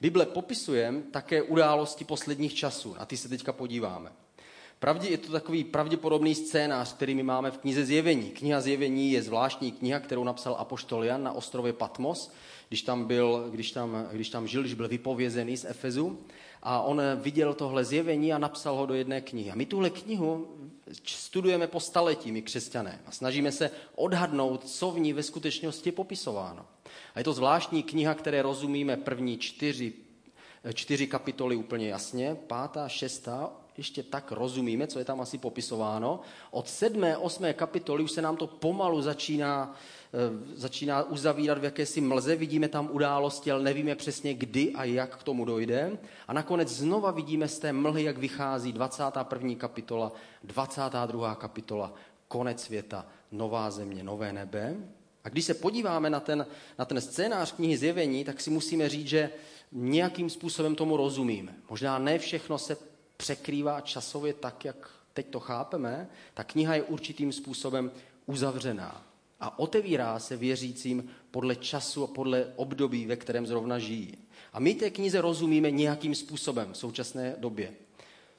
Bible 0.00 0.26
popisuje 0.26 0.94
také 1.10 1.42
události 1.42 2.04
posledních 2.04 2.54
časů, 2.54 2.96
a 2.98 3.06
ty 3.06 3.16
se 3.16 3.28
teďka 3.28 3.52
podíváme. 3.52 4.12
Pravdě, 4.78 5.08
je 5.08 5.18
to 5.18 5.32
takový 5.32 5.64
pravděpodobný 5.64 6.34
scénář, 6.34 6.94
který 6.94 7.14
my 7.14 7.22
máme 7.22 7.50
v 7.50 7.58
knize 7.58 7.84
Zjevení. 7.84 8.30
Kniha 8.30 8.60
Zjevení 8.60 9.12
je 9.12 9.22
zvláštní 9.22 9.72
kniha, 9.72 10.00
kterou 10.00 10.24
napsal 10.24 10.56
Apoštol 10.58 11.04
Jan 11.04 11.22
na 11.22 11.32
ostrově 11.32 11.72
Patmos, 11.72 12.32
když 12.72 12.82
tam, 12.82 13.04
byl, 13.04 13.48
když 13.50 13.72
tam, 13.72 14.08
když 14.12 14.28
tam 14.28 14.48
žil, 14.48 14.60
když 14.60 14.74
byl 14.74 14.88
vypovězený 14.88 15.56
z 15.56 15.64
Efezu. 15.64 16.18
A 16.62 16.82
on 16.82 17.02
viděl 17.16 17.54
tohle 17.54 17.84
zjevení 17.84 18.32
a 18.32 18.38
napsal 18.38 18.76
ho 18.76 18.86
do 18.86 18.94
jedné 18.94 19.20
knihy. 19.20 19.50
A 19.50 19.54
my 19.54 19.66
tuhle 19.66 19.90
knihu 19.90 20.48
studujeme 21.06 21.66
po 21.66 21.80
staletí, 21.80 22.32
my 22.32 22.42
křesťané. 22.42 23.00
A 23.06 23.10
snažíme 23.10 23.52
se 23.52 23.70
odhadnout, 23.94 24.68
co 24.68 24.90
v 24.90 24.98
ní 24.98 25.12
ve 25.12 25.22
skutečnosti 25.22 25.88
je 25.88 25.92
popisováno. 25.92 26.66
A 27.14 27.18
je 27.18 27.24
to 27.24 27.32
zvláštní 27.32 27.82
kniha, 27.82 28.14
které 28.14 28.42
rozumíme 28.42 28.96
první 28.96 29.38
čtyři, 29.38 29.92
čtyři 30.74 31.06
kapitoly 31.06 31.56
úplně 31.56 31.88
jasně, 31.88 32.36
pátá, 32.46 32.88
šestá, 32.88 33.50
ještě 33.76 34.02
tak 34.02 34.32
rozumíme, 34.32 34.86
co 34.86 34.98
je 34.98 35.04
tam 35.04 35.20
asi 35.20 35.38
popisováno. 35.38 36.20
Od 36.50 36.68
sedmé, 36.68 37.16
osmé 37.16 37.52
kapitoly 37.52 38.04
už 38.04 38.12
se 38.12 38.22
nám 38.22 38.36
to 38.36 38.46
pomalu 38.46 39.02
začíná, 39.02 39.76
začíná 40.54 41.02
uzavírat 41.02 41.58
v 41.58 41.64
jakési 41.64 42.00
mlze. 42.00 42.36
Vidíme 42.36 42.68
tam 42.68 42.88
události, 42.92 43.50
ale 43.50 43.62
nevíme 43.62 43.94
přesně 43.94 44.34
kdy 44.34 44.72
a 44.72 44.84
jak 44.84 45.16
k 45.16 45.22
tomu 45.22 45.44
dojde. 45.44 45.98
A 46.28 46.32
nakonec 46.32 46.68
znova 46.68 47.10
vidíme 47.10 47.48
z 47.48 47.58
té 47.58 47.72
mlhy, 47.72 48.02
jak 48.02 48.18
vychází 48.18 48.72
21. 48.72 49.54
kapitola, 49.54 50.12
22. 50.44 51.34
kapitola, 51.34 51.94
konec 52.28 52.62
světa, 52.62 53.06
nová 53.32 53.70
země, 53.70 54.04
nové 54.04 54.32
nebe. 54.32 54.76
A 55.24 55.28
když 55.28 55.44
se 55.44 55.54
podíváme 55.54 56.10
na 56.10 56.20
ten, 56.20 56.46
na 56.78 56.84
ten 56.84 57.00
scénář 57.00 57.52
knihy 57.52 57.76
Zjevení, 57.76 58.24
tak 58.24 58.40
si 58.40 58.50
musíme 58.50 58.88
říct, 58.88 59.08
že 59.08 59.30
nějakým 59.72 60.30
způsobem 60.30 60.74
tomu 60.74 60.96
rozumíme. 60.96 61.54
Možná 61.70 61.98
ne 61.98 62.18
všechno 62.18 62.58
se 62.58 62.76
překrývá 63.16 63.80
časově 63.80 64.34
tak, 64.34 64.64
jak 64.64 64.90
teď 65.12 65.26
to 65.26 65.40
chápeme, 65.40 66.08
ta 66.34 66.44
kniha 66.44 66.74
je 66.74 66.82
určitým 66.82 67.32
způsobem 67.32 67.90
uzavřená 68.26 69.11
a 69.42 69.58
otevírá 69.58 70.18
se 70.18 70.36
věřícím 70.36 71.10
podle 71.30 71.56
času 71.56 72.04
a 72.04 72.06
podle 72.06 72.52
období, 72.56 73.06
ve 73.06 73.16
kterém 73.16 73.46
zrovna 73.46 73.78
žijí. 73.78 74.18
A 74.52 74.60
my 74.60 74.74
té 74.74 74.90
knize 74.90 75.20
rozumíme 75.20 75.70
nějakým 75.70 76.14
způsobem 76.14 76.72
v 76.72 76.76
současné 76.76 77.34
době. 77.38 77.72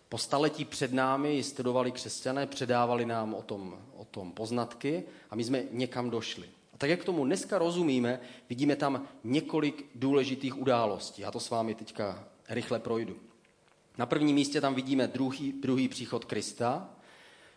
Po 0.10 0.18
staletí 0.18 0.66
před 0.66 0.94
námi 0.94 1.36
ji 1.36 1.44
studovali 1.44 1.92
křesťané, 1.92 2.48
předávali 2.48 3.06
nám 3.06 3.34
o 3.34 3.42
tom, 3.42 3.78
o 3.96 4.06
tom 4.06 4.32
poznatky 4.32 5.04
a 5.30 5.36
my 5.36 5.44
jsme 5.44 5.64
někam 5.72 6.10
došli. 6.10 6.50
A 6.74 6.78
tak 6.78 6.90
jak 6.90 7.04
tomu 7.04 7.26
dneska 7.26 7.58
rozumíme, 7.58 8.20
vidíme 8.50 8.76
tam 8.76 9.08
několik 9.24 9.86
důležitých 9.96 10.62
událostí. 10.62 11.22
Já 11.22 11.32
to 11.32 11.40
s 11.40 11.50
vámi 11.50 11.76
teďka 11.76 12.28
rychle 12.50 12.80
projdu. 12.80 13.16
Na 13.98 14.06
prvním 14.06 14.36
místě 14.36 14.62
tam 14.62 14.76
vidíme 14.76 15.08
druhý, 15.08 15.52
druhý 15.52 15.88
příchod 15.88 16.26
Krista. 16.26 16.90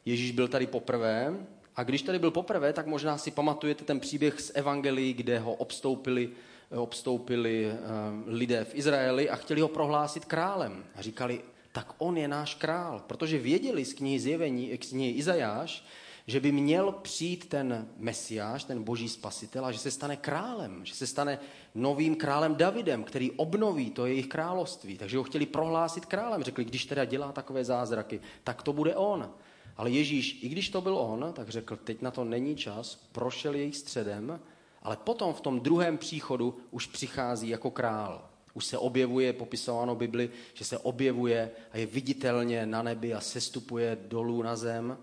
Ježíš 0.04 0.30
byl 0.30 0.48
tady 0.48 0.66
poprvé 0.66 1.46
a 1.76 1.84
když 1.84 2.02
tady 2.02 2.18
byl 2.18 2.30
poprvé, 2.30 2.72
tak 2.72 2.86
možná 2.86 3.18
si 3.18 3.30
pamatujete 3.30 3.84
ten 3.84 4.00
příběh 4.00 4.40
z 4.40 4.52
Evangelii, 4.54 5.12
kde 5.12 5.38
ho 5.38 5.54
obstoupili, 5.54 6.30
obstoupili 6.76 7.66
uh, 7.66 7.78
lidé 8.26 8.64
v 8.64 8.74
Izraeli 8.74 9.30
a 9.30 9.36
chtěli 9.36 9.60
ho 9.60 9.68
prohlásit 9.68 10.24
králem. 10.24 10.84
A 10.94 11.02
říkali, 11.02 11.40
tak 11.72 11.92
on 11.98 12.16
je 12.16 12.28
náš 12.28 12.54
král, 12.54 13.04
protože 13.06 13.38
věděli 13.38 13.84
z 13.84 13.94
knihy 13.94 14.18
Zjevení, 14.18 14.78
z 14.82 14.88
knihy 14.88 15.10
Izajáš, 15.10 15.84
že 16.26 16.40
by 16.40 16.52
měl 16.52 16.92
přijít 16.92 17.48
ten 17.48 17.88
mesiáš, 17.96 18.64
ten 18.64 18.82
boží 18.82 19.08
spasitel 19.08 19.64
a 19.64 19.72
že 19.72 19.78
se 19.78 19.90
stane 19.90 20.16
králem, 20.16 20.84
že 20.84 20.94
se 20.94 21.06
stane 21.06 21.38
novým 21.74 22.16
králem 22.16 22.56
Davidem, 22.56 23.04
který 23.04 23.30
obnoví 23.30 23.90
to 23.90 24.06
jejich 24.06 24.26
království. 24.26 24.98
Takže 24.98 25.18
ho 25.18 25.24
chtěli 25.24 25.46
prohlásit 25.46 26.06
králem. 26.06 26.42
Řekli, 26.42 26.64
když 26.64 26.84
teda 26.84 27.04
dělá 27.04 27.32
takové 27.32 27.64
zázraky, 27.64 28.20
tak 28.44 28.62
to 28.62 28.72
bude 28.72 28.96
on. 28.96 29.30
Ale 29.76 29.90
Ježíš, 29.90 30.38
i 30.42 30.48
když 30.48 30.68
to 30.68 30.80
byl 30.80 30.98
on, 30.98 31.32
tak 31.32 31.48
řekl, 31.48 31.76
teď 31.76 32.02
na 32.02 32.10
to 32.10 32.24
není 32.24 32.56
čas, 32.56 33.08
prošel 33.12 33.54
jejich 33.54 33.76
středem, 33.76 34.40
ale 34.82 34.96
potom 34.96 35.34
v 35.34 35.40
tom 35.40 35.60
druhém 35.60 35.98
příchodu 35.98 36.58
už 36.70 36.86
přichází 36.86 37.48
jako 37.48 37.70
král. 37.70 38.28
Už 38.54 38.64
se 38.64 38.78
objevuje, 38.78 39.32
popisováno 39.32 39.94
Bibli, 39.94 40.30
že 40.54 40.64
se 40.64 40.78
objevuje 40.78 41.50
a 41.72 41.78
je 41.78 41.86
viditelně 41.86 42.66
na 42.66 42.82
nebi 42.82 43.14
a 43.14 43.20
sestupuje 43.20 43.98
dolů 44.08 44.42
na 44.42 44.56
zem. 44.56 44.98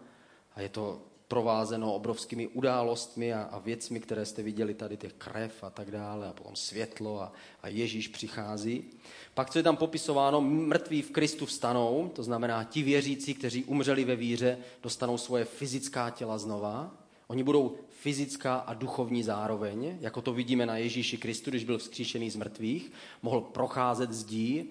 A 0.55 0.61
je 0.61 0.69
to 0.69 1.01
provázeno 1.33 1.93
obrovskými 1.93 2.47
událostmi 2.47 3.33
a, 3.33 3.41
a 3.41 3.59
věcmi, 3.59 3.99
které 3.99 4.25
jste 4.25 4.43
viděli 4.43 4.73
tady, 4.73 4.97
těch 4.97 5.13
krev 5.13 5.63
a 5.63 5.69
tak 5.69 5.91
dále, 5.91 6.29
a 6.29 6.33
potom 6.33 6.55
světlo 6.55 7.21
a, 7.21 7.33
a 7.63 7.67
Ježíš 7.67 8.07
přichází. 8.07 8.83
Pak, 9.33 9.49
co 9.49 9.59
je 9.59 9.63
tam 9.63 9.77
popisováno, 9.77 10.41
mrtví 10.41 11.01
v 11.01 11.11
Kristu 11.11 11.45
vstanou, 11.45 12.11
to 12.15 12.23
znamená, 12.23 12.63
ti 12.63 12.83
věřící, 12.83 13.33
kteří 13.33 13.63
umřeli 13.63 14.05
ve 14.05 14.15
víře, 14.15 14.57
dostanou 14.83 15.17
svoje 15.17 15.45
fyzická 15.45 16.09
těla 16.09 16.37
znova. 16.37 16.91
Oni 17.27 17.43
budou 17.43 17.75
fyzická 17.89 18.55
a 18.55 18.73
duchovní 18.73 19.23
zároveň, 19.23 19.97
jako 20.01 20.21
to 20.21 20.33
vidíme 20.33 20.65
na 20.65 20.77
Ježíši 20.77 21.17
Kristu, 21.17 21.49
když 21.49 21.63
byl 21.63 21.77
vzkříšený 21.77 22.29
z 22.29 22.35
mrtvých, 22.35 22.91
mohl 23.21 23.41
procházet 23.41 24.11
zdí, 24.11 24.69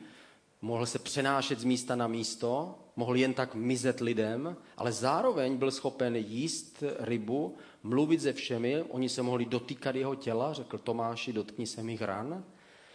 mohl 0.61 0.87
se 0.87 0.99
přenášet 0.99 1.61
z 1.61 1.65
místa 1.65 1.97
na 1.97 2.07
místo, 2.07 2.79
mohl 2.97 3.17
jen 3.17 3.35
tak 3.35 3.55
mizet 3.55 4.01
lidem, 4.01 4.57
ale 4.77 4.93
zároveň 4.93 5.57
byl 5.57 5.71
schopen 5.71 6.17
jíst 6.17 6.83
rybu, 6.99 7.57
mluvit 7.83 8.23
se 8.23 8.33
všemi, 8.33 8.83
oni 8.83 9.09
se 9.09 9.23
mohli 9.23 9.45
dotýkat 9.45 9.97
jeho 9.97 10.15
těla, 10.15 10.53
řekl 10.53 10.79
Tomáši, 10.79 11.33
dotkni 11.33 11.67
se 11.67 11.83
mých 11.83 12.03
ran. 12.03 12.45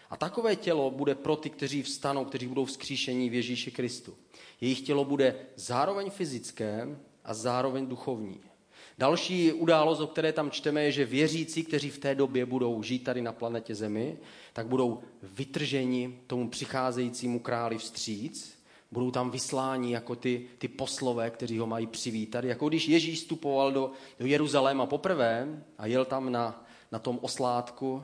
A 0.10 0.18
takové 0.18 0.56
tělo 0.56 0.92
bude 0.92 1.16
pro 1.16 1.36
ty, 1.36 1.50
kteří 1.50 1.84
vstanou, 1.84 2.26
kteří 2.26 2.48
budou 2.48 2.66
vzkříšení 2.66 3.30
v 3.30 3.34
Ježíši 3.34 3.72
Kristu. 3.72 4.16
Jejich 4.62 4.82
tělo 4.82 5.06
bude 5.06 5.36
zároveň 5.56 6.10
fyzické 6.10 6.98
a 7.24 7.34
zároveň 7.34 7.88
duchovní. 7.88 8.40
Další 8.98 9.54
událost, 9.54 10.00
o 10.00 10.08
které 10.08 10.34
tam 10.34 10.52
čteme, 10.52 10.84
je, 10.84 10.92
že 10.92 11.06
věřící, 11.06 11.64
kteří 11.64 11.90
v 11.90 11.98
té 11.98 12.16
době 12.16 12.46
budou 12.46 12.84
žít 12.84 13.00
tady 13.00 13.22
na 13.22 13.32
planetě 13.32 13.76
Zemi, 13.76 14.18
tak 14.54 14.68
budou 14.68 15.02
vytrženi 15.24 16.20
tomu 16.28 16.50
přicházejícímu 16.50 17.40
králi 17.40 17.78
vstříc, 17.78 18.57
budou 18.92 19.12
tam 19.12 19.32
vysláni 19.32 19.94
jako 19.94 20.16
ty, 20.16 20.48
ty 20.58 20.68
poslové, 20.68 21.30
kteří 21.30 21.60
ho 21.60 21.68
mají 21.68 21.88
přivítat. 21.88 22.44
Jako 22.44 22.70
když 22.70 22.88
Ježíš 22.88 23.20
vstupoval 23.20 23.72
do, 23.72 23.92
do 24.20 24.26
Jeruzaléma 24.26 24.86
poprvé 24.86 25.64
a 25.78 25.86
jel 25.86 26.06
tam 26.06 26.32
na, 26.32 26.66
na 26.92 27.00
tom 27.00 27.20
oslátku 27.22 28.04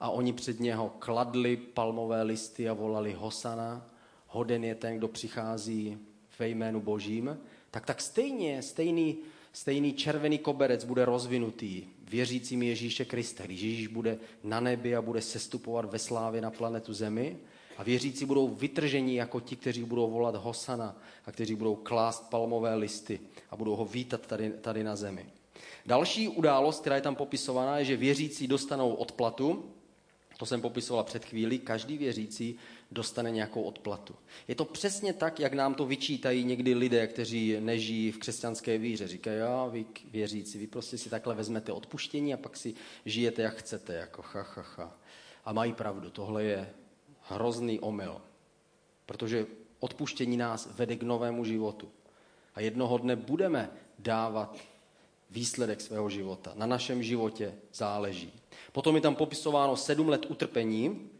a 0.00 0.10
oni 0.10 0.32
před 0.32 0.60
něho 0.60 0.92
kladli 0.98 1.56
palmové 1.56 2.22
listy 2.22 2.68
a 2.68 2.72
volali 2.72 3.12
Hosana, 3.12 3.90
hoden 4.26 4.64
je 4.64 4.74
ten, 4.74 4.98
kdo 4.98 5.08
přichází 5.08 5.98
ve 6.38 6.48
jménu 6.48 6.80
Božím, 6.80 7.38
tak 7.70 7.86
tak 7.86 8.00
stejně, 8.00 8.62
stejný, 8.62 9.18
stejný 9.52 9.92
červený 9.92 10.38
koberec 10.38 10.84
bude 10.84 11.04
rozvinutý 11.04 11.86
věřícím 12.10 12.62
Ježíše 12.62 13.04
Krista, 13.04 13.44
když 13.44 13.60
Ježíš 13.60 13.86
bude 13.86 14.18
na 14.44 14.60
nebi 14.60 14.96
a 14.96 15.02
bude 15.02 15.20
sestupovat 15.20 15.84
ve 15.84 15.98
slávě 15.98 16.40
na 16.40 16.50
planetu 16.50 16.92
Zemi 16.92 17.36
a 17.78 17.82
věřící 17.82 18.24
budou 18.24 18.48
vytrženi 18.48 19.16
jako 19.16 19.40
ti, 19.40 19.56
kteří 19.56 19.84
budou 19.84 20.10
volat 20.10 20.36
Hosana 20.36 20.96
a 21.26 21.32
kteří 21.32 21.54
budou 21.54 21.74
klást 21.74 22.30
palmové 22.30 22.74
listy 22.74 23.20
a 23.50 23.56
budou 23.56 23.76
ho 23.76 23.84
vítat 23.84 24.26
tady, 24.26 24.50
tady 24.50 24.84
na 24.84 24.96
zemi. 24.96 25.26
Další 25.86 26.28
událost, 26.28 26.80
která 26.80 26.96
je 26.96 27.02
tam 27.02 27.14
popisovaná, 27.14 27.78
je, 27.78 27.84
že 27.84 27.96
věřící 27.96 28.46
dostanou 28.46 28.94
odplatu. 28.94 29.64
To 30.36 30.46
jsem 30.46 30.60
popisovala 30.60 31.04
před 31.04 31.24
chvílí. 31.24 31.58
Každý 31.58 31.98
věřící 31.98 32.56
dostane 32.90 33.30
nějakou 33.30 33.62
odplatu. 33.62 34.14
Je 34.48 34.54
to 34.54 34.64
přesně 34.64 35.12
tak, 35.12 35.40
jak 35.40 35.52
nám 35.52 35.74
to 35.74 35.86
vyčítají 35.86 36.44
někdy 36.44 36.74
lidé, 36.74 37.06
kteří 37.06 37.56
nežijí 37.60 38.12
v 38.12 38.18
křesťanské 38.18 38.78
víře. 38.78 39.08
Říkají, 39.08 39.38
jo, 39.38 39.68
vy 39.72 39.86
věřící, 40.10 40.58
vy 40.58 40.66
prostě 40.66 40.98
si 40.98 41.10
takhle 41.10 41.34
vezmete 41.34 41.72
odpuštění 41.72 42.34
a 42.34 42.36
pak 42.36 42.56
si 42.56 42.74
žijete, 43.04 43.42
jak 43.42 43.56
chcete, 43.56 43.94
jako 43.94 44.22
ha, 44.32 44.42
ha, 44.42 44.64
ha. 44.76 44.98
A 45.44 45.52
mají 45.52 45.72
pravdu, 45.72 46.10
tohle 46.10 46.44
je 46.44 46.70
hrozný 47.28 47.80
omyl. 47.80 48.20
Protože 49.06 49.46
odpuštění 49.80 50.36
nás 50.36 50.68
vede 50.76 50.96
k 50.96 51.02
novému 51.02 51.44
životu. 51.44 51.88
A 52.54 52.60
jednoho 52.60 52.98
dne 52.98 53.16
budeme 53.16 53.70
dávat 53.98 54.56
výsledek 55.30 55.80
svého 55.80 56.10
života. 56.10 56.52
Na 56.54 56.66
našem 56.66 57.02
životě 57.02 57.54
záleží. 57.74 58.32
Potom 58.72 58.94
je 58.94 59.00
tam 59.00 59.14
popisováno 59.14 59.76
sedm 59.76 60.08
let 60.08 60.26
utrpení, 60.30 61.10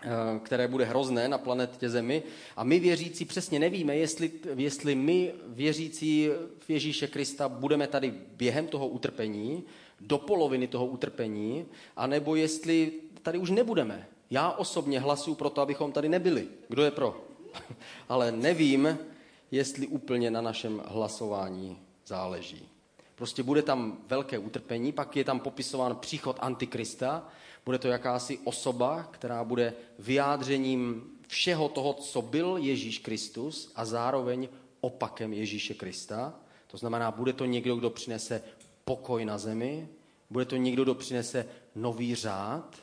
eh, 0.00 0.08
které 0.44 0.68
bude 0.68 0.84
hrozné 0.84 1.28
na 1.28 1.38
planetě 1.38 1.90
Zemi. 1.90 2.22
A 2.56 2.64
my 2.64 2.80
věřící 2.80 3.24
přesně 3.24 3.58
nevíme, 3.58 3.96
jestli, 3.96 4.30
jestli 4.56 4.94
my 4.94 5.32
věřící 5.46 6.28
v 6.58 6.70
Ježíše 6.70 7.06
Krista 7.06 7.48
budeme 7.48 7.86
tady 7.86 8.10
během 8.10 8.66
toho 8.66 8.88
utrpení, 8.88 9.64
do 10.00 10.18
poloviny 10.18 10.66
toho 10.68 10.86
utrpení, 10.86 11.66
anebo 11.96 12.36
jestli 12.36 12.92
tady 13.22 13.38
už 13.38 13.50
nebudeme. 13.50 14.08
Já 14.30 14.50
osobně 14.50 15.00
hlasuju 15.00 15.36
pro 15.36 15.50
to, 15.50 15.60
abychom 15.60 15.92
tady 15.92 16.08
nebyli. 16.08 16.48
Kdo 16.68 16.82
je 16.82 16.90
pro? 16.90 17.24
Ale 18.08 18.32
nevím, 18.32 18.98
jestli 19.50 19.86
úplně 19.86 20.30
na 20.30 20.40
našem 20.40 20.82
hlasování 20.86 21.78
záleží. 22.06 22.68
Prostě 23.14 23.42
bude 23.42 23.62
tam 23.62 23.98
velké 24.06 24.38
utrpení, 24.38 24.92
pak 24.92 25.16
je 25.16 25.24
tam 25.24 25.40
popisován 25.40 25.96
příchod 25.96 26.36
Antikrista, 26.40 27.28
bude 27.64 27.78
to 27.78 27.88
jakási 27.88 28.38
osoba, 28.44 29.08
která 29.10 29.44
bude 29.44 29.74
vyjádřením 29.98 31.02
všeho 31.28 31.68
toho, 31.68 31.92
co 31.92 32.22
byl 32.22 32.56
Ježíš 32.56 32.98
Kristus 32.98 33.72
a 33.74 33.84
zároveň 33.84 34.48
opakem 34.80 35.32
Ježíše 35.32 35.74
Krista. 35.74 36.34
To 36.66 36.76
znamená, 36.76 37.10
bude 37.10 37.32
to 37.32 37.44
někdo, 37.44 37.76
kdo 37.76 37.90
přinese 37.90 38.42
pokoj 38.84 39.24
na 39.24 39.38
zemi, 39.38 39.88
bude 40.30 40.44
to 40.44 40.56
někdo, 40.56 40.84
kdo 40.84 40.94
přinese 40.94 41.46
nový 41.74 42.14
řád, 42.14 42.76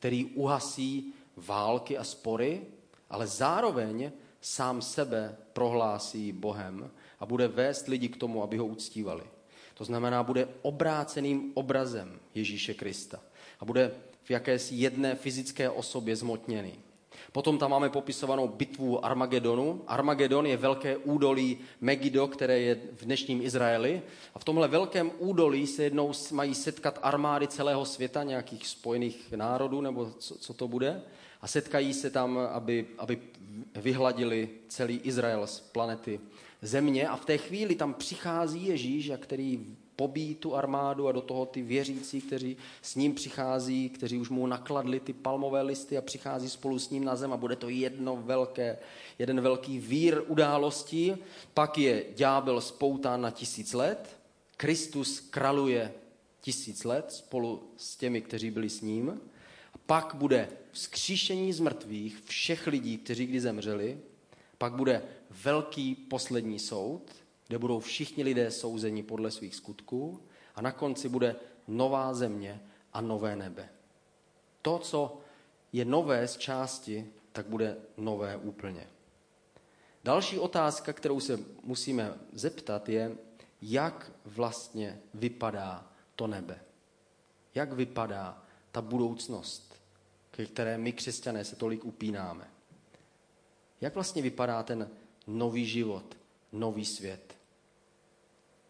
který 0.00 0.24
uhasí 0.24 1.12
války 1.36 1.98
a 1.98 2.04
spory, 2.04 2.62
ale 3.10 3.26
zároveň 3.26 4.12
sám 4.40 4.82
sebe 4.82 5.36
prohlásí 5.52 6.32
Bohem 6.32 6.90
a 7.20 7.26
bude 7.26 7.48
vést 7.48 7.88
lidi 7.88 8.08
k 8.08 8.16
tomu, 8.16 8.42
aby 8.42 8.56
ho 8.56 8.66
uctívali. 8.66 9.24
To 9.74 9.84
znamená, 9.84 10.22
bude 10.22 10.48
obráceným 10.62 11.52
obrazem 11.54 12.20
Ježíše 12.34 12.74
Krista 12.74 13.20
a 13.60 13.64
bude 13.64 13.92
v 14.22 14.30
jakési 14.30 14.74
jedné 14.74 15.14
fyzické 15.14 15.70
osobě 15.70 16.16
zmotněný. 16.16 16.74
Potom 17.32 17.58
tam 17.58 17.70
máme 17.70 17.88
popisovanou 17.88 18.48
bitvu 18.48 19.04
Armagedonu. 19.04 19.82
Armagedon 19.86 20.46
je 20.46 20.56
velké 20.56 20.96
údolí 20.96 21.58
Megido, 21.80 22.28
které 22.28 22.58
je 22.58 22.74
v 22.96 23.04
dnešním 23.04 23.42
Izraeli. 23.42 24.02
A 24.34 24.38
v 24.38 24.44
tomhle 24.44 24.68
velkém 24.68 25.10
údolí 25.18 25.66
se 25.66 25.84
jednou 25.84 26.12
mají 26.32 26.54
setkat 26.54 26.98
armády 27.02 27.48
celého 27.48 27.84
světa, 27.84 28.22
nějakých 28.22 28.66
spojených 28.66 29.32
národů, 29.32 29.80
nebo 29.80 30.10
co, 30.18 30.38
co 30.38 30.54
to 30.54 30.68
bude. 30.68 31.02
A 31.40 31.46
setkají 31.46 31.94
se 31.94 32.10
tam, 32.10 32.38
aby, 32.38 32.86
aby 32.98 33.18
vyhladili 33.74 34.48
celý 34.68 34.96
Izrael 34.96 35.46
z 35.46 35.60
planety 35.60 36.20
Země. 36.62 37.08
A 37.08 37.16
v 37.16 37.24
té 37.24 37.38
chvíli 37.38 37.74
tam 37.74 37.94
přichází 37.94 38.66
Ježíš, 38.66 39.10
a 39.10 39.16
který 39.16 39.76
pobíjí 40.00 40.34
tu 40.34 40.56
armádu 40.56 41.08
a 41.08 41.12
do 41.12 41.20
toho 41.20 41.46
ty 41.46 41.62
věřící, 41.62 42.20
kteří 42.20 42.56
s 42.82 42.94
ním 42.94 43.14
přichází, 43.14 43.88
kteří 43.88 44.18
už 44.18 44.28
mu 44.28 44.46
nakladli 44.46 45.00
ty 45.00 45.12
palmové 45.12 45.62
listy 45.62 45.98
a 45.98 46.02
přichází 46.02 46.48
spolu 46.48 46.78
s 46.78 46.90
ním 46.90 47.04
na 47.04 47.16
zem 47.16 47.32
a 47.32 47.36
bude 47.36 47.56
to 47.56 47.68
jedno 47.68 48.16
velké, 48.16 48.78
jeden 49.18 49.40
velký 49.40 49.78
vír 49.78 50.22
událostí. 50.26 51.16
Pak 51.54 51.78
je 51.78 52.04
ďábel 52.16 52.60
spoután 52.60 53.20
na 53.20 53.30
tisíc 53.30 53.72
let, 53.72 54.16
Kristus 54.56 55.20
kraluje 55.20 55.92
tisíc 56.40 56.84
let 56.84 57.12
spolu 57.12 57.62
s 57.76 57.96
těmi, 57.96 58.20
kteří 58.20 58.50
byli 58.50 58.70
s 58.70 58.80
ním. 58.80 59.20
A 59.74 59.78
pak 59.86 60.14
bude 60.14 60.48
vzkříšení 60.72 61.52
z 61.52 61.60
mrtvých 61.60 62.22
všech 62.24 62.66
lidí, 62.66 62.98
kteří 62.98 63.26
kdy 63.26 63.40
zemřeli. 63.40 63.98
Pak 64.58 64.72
bude 64.72 65.02
velký 65.44 65.94
poslední 65.94 66.58
soud, 66.58 67.02
kde 67.50 67.58
budou 67.58 67.80
všichni 67.80 68.24
lidé 68.24 68.50
souzeni 68.50 69.02
podle 69.02 69.30
svých 69.30 69.54
skutků 69.54 70.22
a 70.54 70.62
na 70.62 70.72
konci 70.72 71.08
bude 71.08 71.36
nová 71.68 72.14
země 72.14 72.62
a 72.92 73.00
nové 73.00 73.36
nebe. 73.36 73.68
To, 74.62 74.78
co 74.78 75.20
je 75.72 75.84
nové 75.84 76.28
z 76.28 76.36
části, 76.36 77.06
tak 77.32 77.46
bude 77.46 77.76
nové 77.96 78.36
úplně. 78.36 78.86
Další 80.04 80.38
otázka, 80.38 80.92
kterou 80.92 81.20
se 81.20 81.38
musíme 81.62 82.14
zeptat, 82.32 82.88
je, 82.88 83.16
jak 83.62 84.12
vlastně 84.24 85.00
vypadá 85.14 85.92
to 86.16 86.26
nebe. 86.26 86.60
Jak 87.54 87.72
vypadá 87.72 88.42
ta 88.72 88.82
budoucnost, 88.82 89.74
ke 90.30 90.46
které 90.46 90.78
my 90.78 90.92
křesťané 90.92 91.44
se 91.44 91.56
tolik 91.56 91.84
upínáme. 91.84 92.50
Jak 93.80 93.94
vlastně 93.94 94.22
vypadá 94.22 94.62
ten 94.62 94.90
nový 95.26 95.66
život, 95.66 96.16
nový 96.52 96.84
svět. 96.84 97.29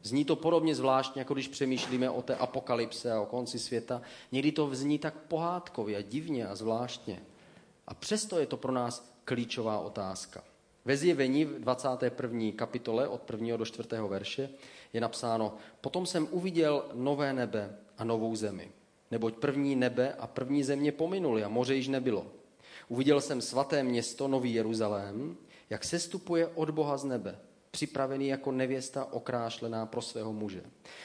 Zní 0.02 0.24
to 0.24 0.36
podobně 0.36 0.74
zvláštně, 0.74 1.20
jako 1.20 1.34
když 1.34 1.48
přemýšlíme 1.48 2.10
o 2.10 2.22
té 2.22 2.36
apokalypse 2.36 3.12
a 3.12 3.20
o 3.20 3.26
konci 3.26 3.58
světa. 3.58 4.02
Někdy 4.32 4.52
to 4.52 4.74
zní 4.74 4.98
tak 4.98 5.14
pohádkově 5.14 5.96
a 5.96 6.02
divně 6.02 6.46
a 6.46 6.54
zvláštně. 6.54 7.22
A 7.86 7.94
přesto 7.94 8.38
je 8.38 8.46
to 8.46 8.56
pro 8.56 8.72
nás 8.72 9.12
klíčová 9.24 9.78
otázka. 9.78 10.44
Ve 10.84 10.96
zjevení 10.96 11.44
v 11.44 11.60
21. 11.60 12.52
kapitole 12.56 13.08
od 13.08 13.30
1. 13.30 13.56
do 13.56 13.64
4. 13.64 13.88
verše 14.08 14.50
je 14.92 15.00
napsáno 15.00 15.54
Potom 15.80 16.06
jsem 16.06 16.28
uviděl 16.30 16.84
nové 16.94 17.32
nebe 17.32 17.76
a 17.98 18.04
novou 18.04 18.36
zemi. 18.36 18.70
Neboť 19.10 19.34
první 19.34 19.76
nebe 19.76 20.14
a 20.18 20.26
první 20.26 20.62
země 20.62 20.92
pominuli 20.92 21.44
a 21.44 21.48
moře 21.48 21.74
již 21.74 21.88
nebylo. 21.88 22.26
Uviděl 22.88 23.20
jsem 23.20 23.40
svaté 23.40 23.82
město, 23.82 24.28
Nový 24.28 24.54
Jeruzalém, 24.54 25.36
jak 25.70 25.84
sestupuje 25.84 26.46
od 26.46 26.70
Boha 26.70 26.96
z 26.96 27.04
nebe, 27.04 27.38
připravený 27.70 28.28
jako 28.28 28.52
nevěsta 28.52 29.12
okrášlená 29.12 29.86
pro 29.86 30.02
svého 30.02 30.32
muže. 30.32 30.62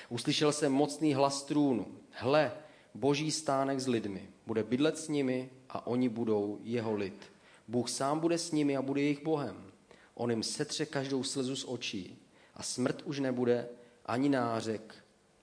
Uslyšel 0.09 0.51
jsem 0.51 0.71
mocný 0.71 1.13
hlas 1.13 1.43
trůnu. 1.43 1.87
Hle, 2.09 2.51
boží 2.93 3.31
stánek 3.31 3.79
s 3.79 3.87
lidmi. 3.87 4.29
Bude 4.47 4.63
bydlet 4.63 4.97
s 4.97 5.07
nimi 5.07 5.49
a 5.69 5.87
oni 5.87 6.09
budou 6.09 6.59
jeho 6.63 6.95
lid. 6.95 7.31
Bůh 7.67 7.89
sám 7.89 8.19
bude 8.19 8.37
s 8.37 8.51
nimi 8.51 8.77
a 8.77 8.81
bude 8.81 9.01
jejich 9.01 9.23
Bohem. 9.23 9.71
On 10.13 10.29
jim 10.29 10.43
setře 10.43 10.85
každou 10.85 11.23
slzu 11.23 11.55
z 11.55 11.65
očí. 11.67 12.17
A 12.55 12.63
smrt 12.63 13.01
už 13.01 13.19
nebude, 13.19 13.69
ani 14.05 14.29
nářek, 14.29 14.95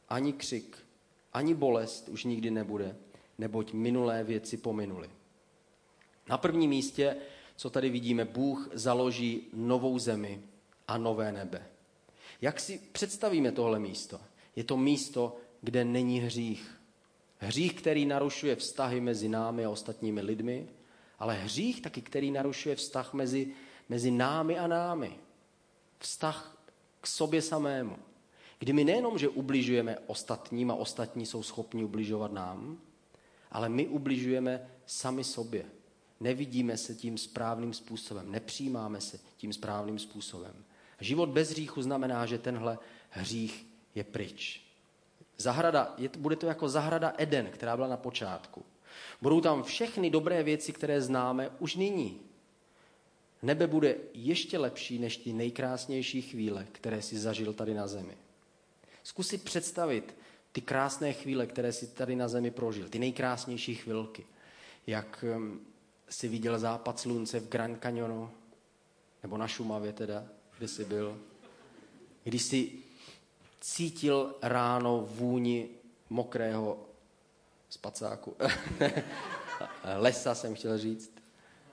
ani 0.08 0.32
křik, 0.32 0.78
ani 1.32 1.54
bolest 1.54 2.08
už 2.08 2.24
nikdy 2.24 2.50
nebude, 2.50 2.96
neboť 3.38 3.72
minulé 3.72 4.24
věci 4.24 4.56
pominuly. 4.56 5.10
Na 6.28 6.38
prvním 6.38 6.70
místě, 6.70 7.16
co 7.56 7.70
tady 7.70 7.90
vidíme, 7.90 8.24
Bůh 8.24 8.68
založí 8.72 9.48
novou 9.52 9.98
zemi 9.98 10.42
a 10.92 10.98
nové 10.98 11.32
nebe. 11.32 11.66
Jak 12.40 12.60
si 12.60 12.80
představíme 12.92 13.52
tohle 13.52 13.78
místo? 13.78 14.20
Je 14.56 14.64
to 14.64 14.76
místo, 14.76 15.36
kde 15.60 15.84
není 15.84 16.20
hřích. 16.20 16.80
Hřích, 17.38 17.74
který 17.74 18.06
narušuje 18.06 18.56
vztahy 18.56 19.00
mezi 19.00 19.28
námi 19.28 19.64
a 19.64 19.70
ostatními 19.70 20.20
lidmi, 20.20 20.68
ale 21.18 21.34
hřích 21.34 21.82
taky, 21.82 22.02
který 22.02 22.30
narušuje 22.30 22.76
vztah 22.76 23.14
mezi, 23.14 23.54
mezi 23.88 24.10
námi 24.10 24.58
a 24.58 24.66
námi. 24.66 25.18
Vztah 25.98 26.58
k 27.00 27.06
sobě 27.06 27.42
samému. 27.42 27.96
Kdy 28.58 28.72
my 28.72 28.84
nejenom, 28.84 29.18
že 29.18 29.28
ubližujeme 29.28 29.98
ostatním 30.06 30.70
a 30.70 30.74
ostatní 30.74 31.26
jsou 31.26 31.42
schopni 31.42 31.84
ubližovat 31.84 32.32
nám, 32.32 32.78
ale 33.50 33.68
my 33.68 33.88
ubližujeme 33.88 34.70
sami 34.86 35.24
sobě. 35.24 35.64
Nevidíme 36.20 36.76
se 36.76 36.94
tím 36.94 37.18
správným 37.18 37.72
způsobem, 37.72 38.30
nepřijímáme 38.30 39.00
se 39.00 39.20
tím 39.36 39.52
správným 39.52 39.98
způsobem. 39.98 40.64
Život 41.02 41.28
bez 41.28 41.50
hříchu 41.50 41.82
znamená, 41.82 42.26
že 42.26 42.38
tenhle 42.38 42.78
hřích 43.10 43.66
je 43.94 44.04
pryč. 44.04 44.62
Zahrada, 45.38 45.94
je, 45.98 46.10
bude 46.18 46.36
to 46.36 46.46
jako 46.46 46.68
zahrada 46.68 47.12
Eden, 47.18 47.50
která 47.50 47.76
byla 47.76 47.88
na 47.88 47.96
počátku. 47.96 48.64
Budou 49.22 49.40
tam 49.40 49.62
všechny 49.62 50.10
dobré 50.10 50.42
věci, 50.42 50.72
které 50.72 51.02
známe 51.02 51.50
už 51.58 51.76
nyní. 51.76 52.20
Nebe 53.42 53.66
bude 53.66 53.96
ještě 54.14 54.58
lepší 54.58 54.98
než 54.98 55.16
ty 55.16 55.32
nejkrásnější 55.32 56.22
chvíle, 56.22 56.66
které 56.72 57.02
si 57.02 57.18
zažil 57.18 57.52
tady 57.52 57.74
na 57.74 57.86
zemi. 57.86 58.16
Zkus 59.02 59.28
si 59.28 59.38
představit 59.38 60.14
ty 60.52 60.60
krásné 60.60 61.12
chvíle, 61.12 61.46
které 61.46 61.72
si 61.72 61.86
tady 61.86 62.16
na 62.16 62.28
zemi 62.28 62.50
prožil, 62.50 62.88
ty 62.88 62.98
nejkrásnější 62.98 63.74
chvilky. 63.74 64.26
Jak 64.86 65.24
um, 65.36 65.60
si 66.08 66.28
viděl 66.28 66.58
západ 66.58 67.00
slunce 67.00 67.40
v 67.40 67.48
Grand 67.48 67.82
Canyonu, 67.82 68.30
nebo 69.22 69.36
na 69.36 69.48
Šumavě 69.48 69.92
teda, 69.92 70.24
kde 70.62 70.68
jsi 70.68 70.84
byl. 70.84 71.18
Když 72.24 72.42
jsi 72.42 72.72
cítil 73.60 74.34
ráno 74.42 75.08
vůni 75.10 75.68
mokrého 76.10 76.78
spacáku. 77.70 78.36
Lesa 79.96 80.34
jsem 80.34 80.54
chtěl 80.54 80.78
říct. 80.78 81.12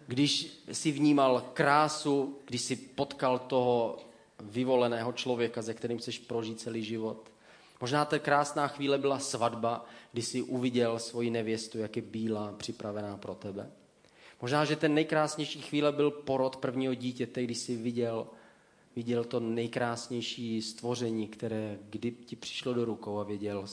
Když 0.08 0.64
si 0.72 0.92
vnímal 0.92 1.42
krásu, 1.54 2.40
když 2.46 2.62
si 2.62 2.76
potkal 2.76 3.40
toho 3.40 3.98
vyvoleného 4.40 5.14
člověka, 5.14 5.62
se 5.62 5.74
kterým 5.74 5.98
chceš 5.98 6.20
prožít 6.20 6.60
celý 6.60 6.84
život. 6.84 7.32
Možná 7.82 8.06
ta 8.06 8.20
krásná 8.20 8.68
chvíle 8.68 8.98
byla 8.98 9.20
svatba, 9.20 9.86
kdy 10.12 10.22
jsi 10.22 10.42
uviděl 10.42 11.00
svoji 11.00 11.30
nevěstu, 11.30 11.78
jak 11.78 11.96
je 11.96 12.02
bílá, 12.02 12.54
připravená 12.58 13.18
pro 13.18 13.36
tebe. 13.36 13.72
Možná, 14.42 14.66
že 14.66 14.76
ten 14.76 14.94
nejkrásnější 14.94 15.62
chvíle 15.62 15.92
byl 15.92 16.12
porod 16.12 16.56
prvního 16.56 16.94
dítěte, 16.94 17.44
když 17.44 17.58
jsi 17.58 17.76
viděl, 17.76 18.28
viděl 19.00 19.24
to 19.24 19.40
nejkrásnější 19.40 20.62
stvoření, 20.62 21.28
které 21.28 21.80
kdy 21.90 22.12
ti 22.12 22.36
přišlo 22.36 22.74
do 22.74 22.86
rukou 22.86 23.20
a 23.20 23.24
věděl, 23.24 23.66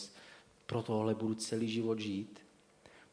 pro 0.66 0.82
tohle 0.82 1.14
budu 1.14 1.34
celý 1.34 1.68
život 1.68 1.98
žít. 1.98 2.38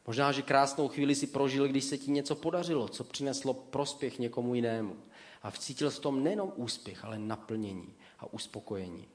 Možná, 0.06 0.32
že 0.32 0.42
krásnou 0.42 0.88
chvíli 0.88 1.14
si 1.14 1.26
prožil, 1.26 1.68
když 1.68 1.84
se 1.84 1.98
ti 1.98 2.10
něco 2.10 2.34
podařilo, 2.34 2.88
co 2.88 3.04
přineslo 3.04 3.54
prospěch 3.54 4.18
někomu 4.18 4.54
jinému. 4.54 4.96
A 5.42 5.50
vcítil 5.50 5.90
v 5.90 5.98
tom 5.98 6.24
nejenom 6.24 6.52
úspěch, 6.56 7.04
ale 7.04 7.18
naplnění 7.18 7.94
a 8.18 8.32
uspokojení. 8.32 9.08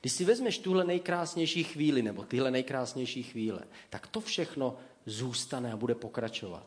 Když 0.00 0.12
si 0.12 0.24
vezmeš 0.24 0.58
tuhle 0.58 0.84
nejkrásnější 0.84 1.64
chvíli, 1.64 2.02
nebo 2.02 2.22
tyhle 2.24 2.50
nejkrásnější 2.50 3.22
chvíle, 3.22 3.60
tak 3.90 4.06
to 4.06 4.20
všechno 4.20 4.76
zůstane 5.06 5.72
a 5.72 5.76
bude 5.76 5.94
pokračovat. 5.94 6.66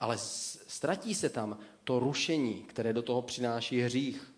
Ale 0.00 0.18
ztratí 0.66 1.14
se 1.14 1.28
tam 1.28 1.58
to 1.84 1.98
rušení, 1.98 2.54
které 2.54 2.92
do 2.92 3.02
toho 3.02 3.22
přináší 3.22 3.80
hřích. 3.80 4.31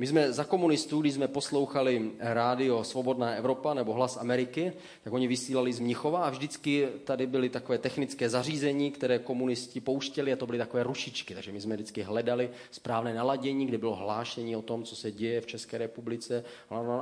My 0.00 0.06
jsme 0.06 0.32
za 0.32 0.44
komunistů, 0.44 1.00
když 1.00 1.14
jsme 1.14 1.28
poslouchali 1.28 2.10
rádio 2.18 2.84
Svobodná 2.84 3.30
Evropa 3.30 3.74
nebo 3.74 3.92
Hlas 3.92 4.16
Ameriky, 4.16 4.72
tak 5.04 5.12
oni 5.12 5.26
vysílali 5.26 5.72
z 5.72 5.80
Mnichova 5.80 6.24
a 6.24 6.30
vždycky 6.30 6.88
tady 7.04 7.26
byly 7.26 7.48
takové 7.48 7.78
technické 7.78 8.28
zařízení, 8.28 8.90
které 8.90 9.18
komunisti 9.18 9.80
pouštěli 9.80 10.32
a 10.32 10.36
to 10.36 10.46
byly 10.46 10.58
takové 10.58 10.82
rušičky. 10.82 11.34
Takže 11.34 11.52
my 11.52 11.60
jsme 11.60 11.74
vždycky 11.74 12.02
hledali 12.02 12.50
správné 12.70 13.14
naladění, 13.14 13.66
kde 13.66 13.78
bylo 13.78 13.94
hlášení 13.94 14.56
o 14.56 14.62
tom, 14.62 14.84
co 14.84 14.96
se 14.96 15.12
děje 15.12 15.40
v 15.40 15.46
České 15.46 15.78
republice 15.78 16.44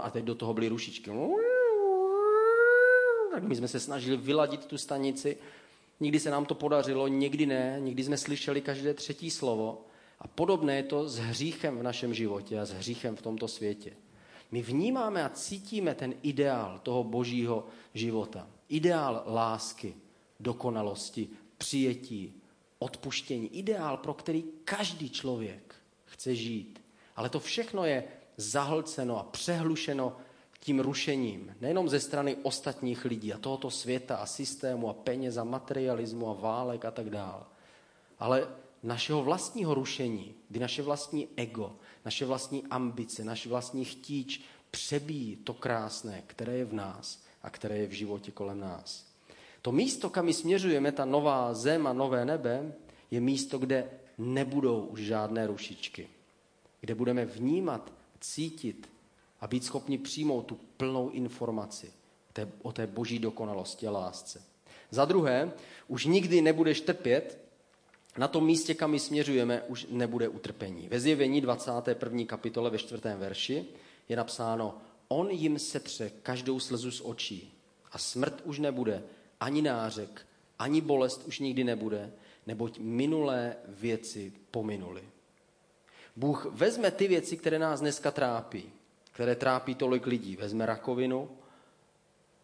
a 0.03 0.11
teď 0.11 0.25
do 0.25 0.35
toho 0.35 0.55
byly 0.55 0.69
rušičky. 0.69 1.11
Tak 3.31 3.43
my 3.43 3.57
jsme 3.57 3.69
se 3.69 3.81
snažili 3.81 4.17
vyladit 4.17 4.67
tu 4.67 4.79
stanici. 4.79 5.37
Nikdy 6.01 6.21
se 6.21 6.31
nám 6.31 6.47
to 6.47 6.55
podařilo, 6.55 7.09
někdy 7.09 7.47
ne, 7.47 7.77
někdy 7.81 8.05
jsme 8.05 8.17
slyšeli 8.17 8.61
každé 8.61 8.95
třetí 8.95 9.31
slovo. 9.31 9.79
A 10.19 10.29
podobné 10.29 10.77
je 10.77 10.83
to 10.83 11.09
s 11.09 11.19
hříchem 11.19 11.79
v 11.79 11.83
našem 11.83 12.15
životě 12.15 12.61
a 12.61 12.67
s 12.67 12.71
hříchem 12.71 13.17
v 13.17 13.23
tomto 13.23 13.49
světě. 13.49 13.93
My 14.51 14.63
vnímáme 14.63 15.25
a 15.25 15.29
cítíme 15.29 15.95
ten 15.95 16.15
ideál 16.23 16.79
toho 16.83 17.05
božího 17.05 17.67
života. 17.95 18.47
Ideál 18.69 19.23
lásky, 19.27 19.95
dokonalosti, 20.41 21.29
přijetí, 21.59 22.35
odpuštění. 22.79 23.59
Ideál, 23.59 23.97
pro 23.97 24.15
který 24.15 24.45
každý 24.65 25.11
člověk 25.11 25.75
chce 26.05 26.35
žít. 26.35 26.83
Ale 27.17 27.29
to 27.29 27.41
všechno 27.41 27.85
je 27.85 28.05
zahlceno 28.37 29.19
a 29.19 29.23
přehlušeno 29.23 30.17
tím 30.61 30.81
rušením. 30.81 31.57
Nejenom 31.61 31.89
ze 31.89 32.01
strany 32.01 32.37
ostatních 32.43 33.05
lidí 33.05 33.33
a 33.33 33.39
tohoto 33.39 33.71
světa 33.71 34.17
a 34.17 34.27
systému 34.27 34.89
a 34.89 34.93
peněz 34.93 35.37
a 35.37 35.45
materialismu 35.45 36.29
a 36.29 36.33
válek 36.33 36.85
a 36.85 36.91
tak 36.91 37.11
dále. 37.11 37.43
Ale 38.19 38.49
našeho 38.87 39.23
vlastního 39.23 39.75
rušení, 39.75 40.35
kdy 40.49 40.61
naše 40.61 40.83
vlastní 40.83 41.29
ego, 41.37 41.77
naše 42.05 42.27
vlastní 42.27 42.65
ambice, 42.71 43.25
naše 43.25 43.49
vlastní 43.49 43.85
chtíč 43.85 44.41
přebíjí 44.71 45.37
to 45.37 45.55
krásné, 45.55 46.23
které 46.27 46.57
je 46.57 46.65
v 46.65 46.73
nás 46.73 47.23
a 47.43 47.51
které 47.51 47.79
je 47.79 47.87
v 47.87 47.93
životě 47.93 48.31
kolem 48.31 48.61
nás. 48.61 49.07
To 49.63 49.73
místo, 49.73 50.11
kam 50.11 50.33
směřujeme, 50.33 50.93
ta 50.93 51.05
nová 51.05 51.55
zem 51.55 51.87
a 51.87 51.93
nové 51.93 52.25
nebe, 52.25 52.73
je 53.11 53.21
místo, 53.21 53.59
kde 53.59 53.91
nebudou 54.19 54.81
už 54.81 55.01
žádné 55.01 55.47
rušičky. 55.47 56.09
Kde 56.81 56.95
budeme 56.95 57.25
vnímat, 57.25 57.93
cítit 58.21 58.89
a 59.41 59.47
být 59.47 59.65
schopni 59.65 59.99
přijmout 59.99 60.43
tu 60.43 60.59
plnou 60.77 61.11
informaci 61.11 61.93
o 62.63 62.73
té 62.73 62.87
boží 62.87 63.19
dokonalosti 63.19 63.87
a 63.87 63.91
lásce. 63.91 64.43
Za 64.91 65.05
druhé, 65.05 65.53
už 65.89 66.05
nikdy 66.05 66.43
nebudeš 66.43 66.81
trpět 66.81 67.46
na 68.19 68.29
tom 68.29 68.47
místě, 68.47 68.75
kam 68.75 68.91
my 68.91 68.99
směřujeme, 68.99 69.63
už 69.63 69.87
nebude 69.91 70.29
utrpení. 70.29 70.89
Ve 70.89 71.01
zjevení 71.01 71.41
21. 71.41 72.25
kapitole 72.25 72.71
ve 72.71 72.79
4. 72.79 73.03
verši 73.17 73.67
je 74.09 74.17
napsáno, 74.17 74.79
on 75.09 75.31
jim 75.31 75.59
setře 75.59 76.11
každou 76.23 76.61
slzu 76.61 76.91
z 76.91 77.01
očí 77.05 77.53
a 77.93 77.99
smrt 77.99 78.43
už 78.45 78.59
nebude, 78.59 79.03
ani 79.41 79.63
nářek, 79.63 80.27
ani 80.59 80.81
bolest 80.81 81.27
už 81.27 81.39
nikdy 81.39 81.65
nebude, 81.65 82.13
neboť 82.47 82.79
minulé 82.79 83.57
věci 83.69 84.33
pominuly. 84.51 85.03
Bůh 86.17 86.47
vezme 86.51 86.91
ty 86.91 87.09
věci, 87.09 87.37
které 87.37 87.59
nás 87.59 87.81
dneska 87.81 88.11
trápí, 88.11 88.73
které 89.13 89.35
trápí 89.35 89.75
tolik 89.75 90.07
lidí. 90.07 90.37
Vezme 90.37 90.67
rakovinu 90.67 91.31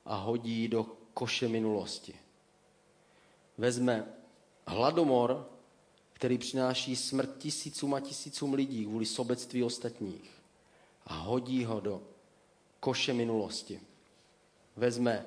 a 0.05 0.17
hodí 0.17 0.69
do 0.69 0.87
koše 1.15 1.49
minulosti. 1.49 2.15
Vezme 3.59 4.07
hladomor 4.67 5.47
který 6.23 6.39
přináší 6.39 6.97
smrt 6.97 7.39
tisícům 7.39 7.95
a 7.95 8.01
tisícům 8.01 8.55
lidí 8.55 8.85
kvůli 8.85 9.07
sobectví 9.07 9.63
ostatních 9.63 10.31
a 11.07 11.15
hodí 11.15 11.65
ho 11.65 11.81
do 11.81 12.03
koše 12.81 13.13
minulosti. 13.13 13.81
Vezme 14.77 15.27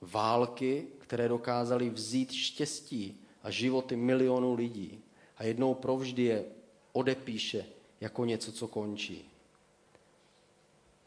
války, 0.00 0.86
které 0.98 1.28
dokázaly 1.28 1.90
vzít 1.90 2.32
štěstí 2.32 3.20
a 3.42 3.50
životy 3.50 3.96
milionů 3.96 4.54
lidí 4.54 5.00
a 5.36 5.44
jednou 5.44 5.74
provždy 5.74 6.22
je 6.22 6.44
odepíše 6.92 7.66
jako 8.00 8.24
něco, 8.24 8.52
co 8.52 8.68
končí. 8.68 9.24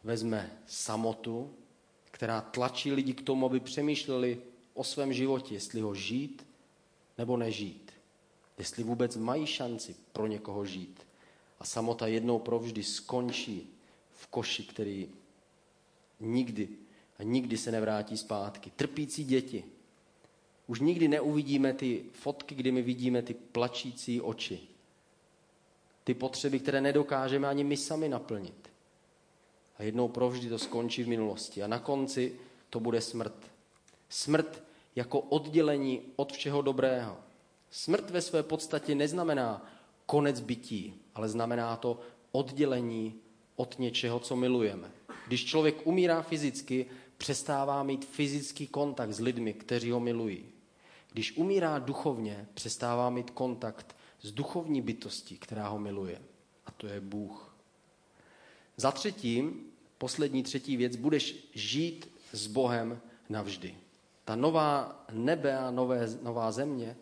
Vezme 0.03 0.59
samotu, 0.67 1.53
která 2.11 2.41
tlačí 2.41 2.91
lidi 2.91 3.13
k 3.13 3.21
tomu, 3.21 3.45
aby 3.45 3.59
přemýšleli 3.59 4.41
o 4.73 4.83
svém 4.83 5.13
životě, 5.13 5.53
jestli 5.53 5.81
ho 5.81 5.95
žít 5.95 6.47
nebo 7.17 7.37
nežít 7.37 7.86
jestli 8.57 8.83
vůbec 8.83 9.15
mají 9.15 9.45
šanci 9.45 9.95
pro 10.13 10.27
někoho 10.27 10.65
žít. 10.65 11.07
A 11.59 11.65
samota 11.65 12.07
jednou 12.07 12.39
provždy 12.39 12.83
skončí 12.83 13.69
v 14.11 14.27
koši, 14.27 14.63
který 14.63 15.09
nikdy 16.19 16.69
a 17.19 17.23
nikdy 17.23 17.57
se 17.57 17.71
nevrátí 17.71 18.17
zpátky. 18.17 18.71
Trpící 18.75 19.23
děti. 19.23 19.63
Už 20.67 20.79
nikdy 20.79 21.07
neuvidíme 21.07 21.73
ty 21.73 22.03
fotky, 22.13 22.55
kdy 22.55 22.71
my 22.71 22.81
vidíme 22.81 23.21
ty 23.21 23.33
plačící 23.33 24.21
oči. 24.21 24.59
Ty 26.03 26.13
potřeby, 26.13 26.59
které 26.59 26.81
nedokážeme 26.81 27.47
ani 27.47 27.63
my 27.63 27.77
sami 27.77 28.09
naplnit. 28.09 28.69
A 29.77 29.83
jednou 29.83 30.07
provždy 30.07 30.49
to 30.49 30.59
skončí 30.59 31.03
v 31.03 31.07
minulosti. 31.07 31.63
A 31.63 31.67
na 31.67 31.79
konci 31.79 32.35
to 32.69 32.79
bude 32.79 33.01
smrt. 33.01 33.51
Smrt 34.09 34.63
jako 34.95 35.19
oddělení 35.19 36.01
od 36.15 36.33
všeho 36.33 36.61
dobrého. 36.61 37.17
Smrt 37.71 38.09
ve 38.09 38.21
své 38.21 38.43
podstatě 38.43 38.95
neznamená 38.95 39.65
konec 40.05 40.39
bytí, 40.39 40.93
ale 41.15 41.29
znamená 41.29 41.75
to 41.75 41.99
oddělení 42.31 43.15
od 43.55 43.79
něčeho, 43.79 44.19
co 44.19 44.35
milujeme. 44.35 44.91
Když 45.27 45.45
člověk 45.45 45.87
umírá 45.87 46.21
fyzicky, 46.21 46.85
přestává 47.17 47.83
mít 47.83 48.05
fyzický 48.05 48.67
kontakt 48.67 49.11
s 49.11 49.19
lidmi, 49.19 49.53
kteří 49.53 49.91
ho 49.91 49.99
milují. 49.99 50.45
Když 51.11 51.37
umírá 51.37 51.79
duchovně, 51.79 52.47
přestává 52.53 53.09
mít 53.09 53.29
kontakt 53.29 53.95
s 54.21 54.31
duchovní 54.31 54.81
bytostí, 54.81 55.37
která 55.37 55.67
ho 55.67 55.79
miluje. 55.79 56.21
A 56.65 56.71
to 56.71 56.87
je 56.87 57.01
Bůh. 57.01 57.55
Za 58.77 58.91
třetí, 58.91 59.43
poslední 59.97 60.43
třetí 60.43 60.77
věc, 60.77 60.95
budeš 60.95 61.35
žít 61.53 62.11
s 62.31 62.47
Bohem 62.47 63.01
navždy. 63.29 63.75
Ta 64.25 64.35
nová 64.35 65.03
nebe 65.11 65.57
a 65.57 65.71
nové, 65.71 66.09
nová 66.21 66.51
země 66.51 66.97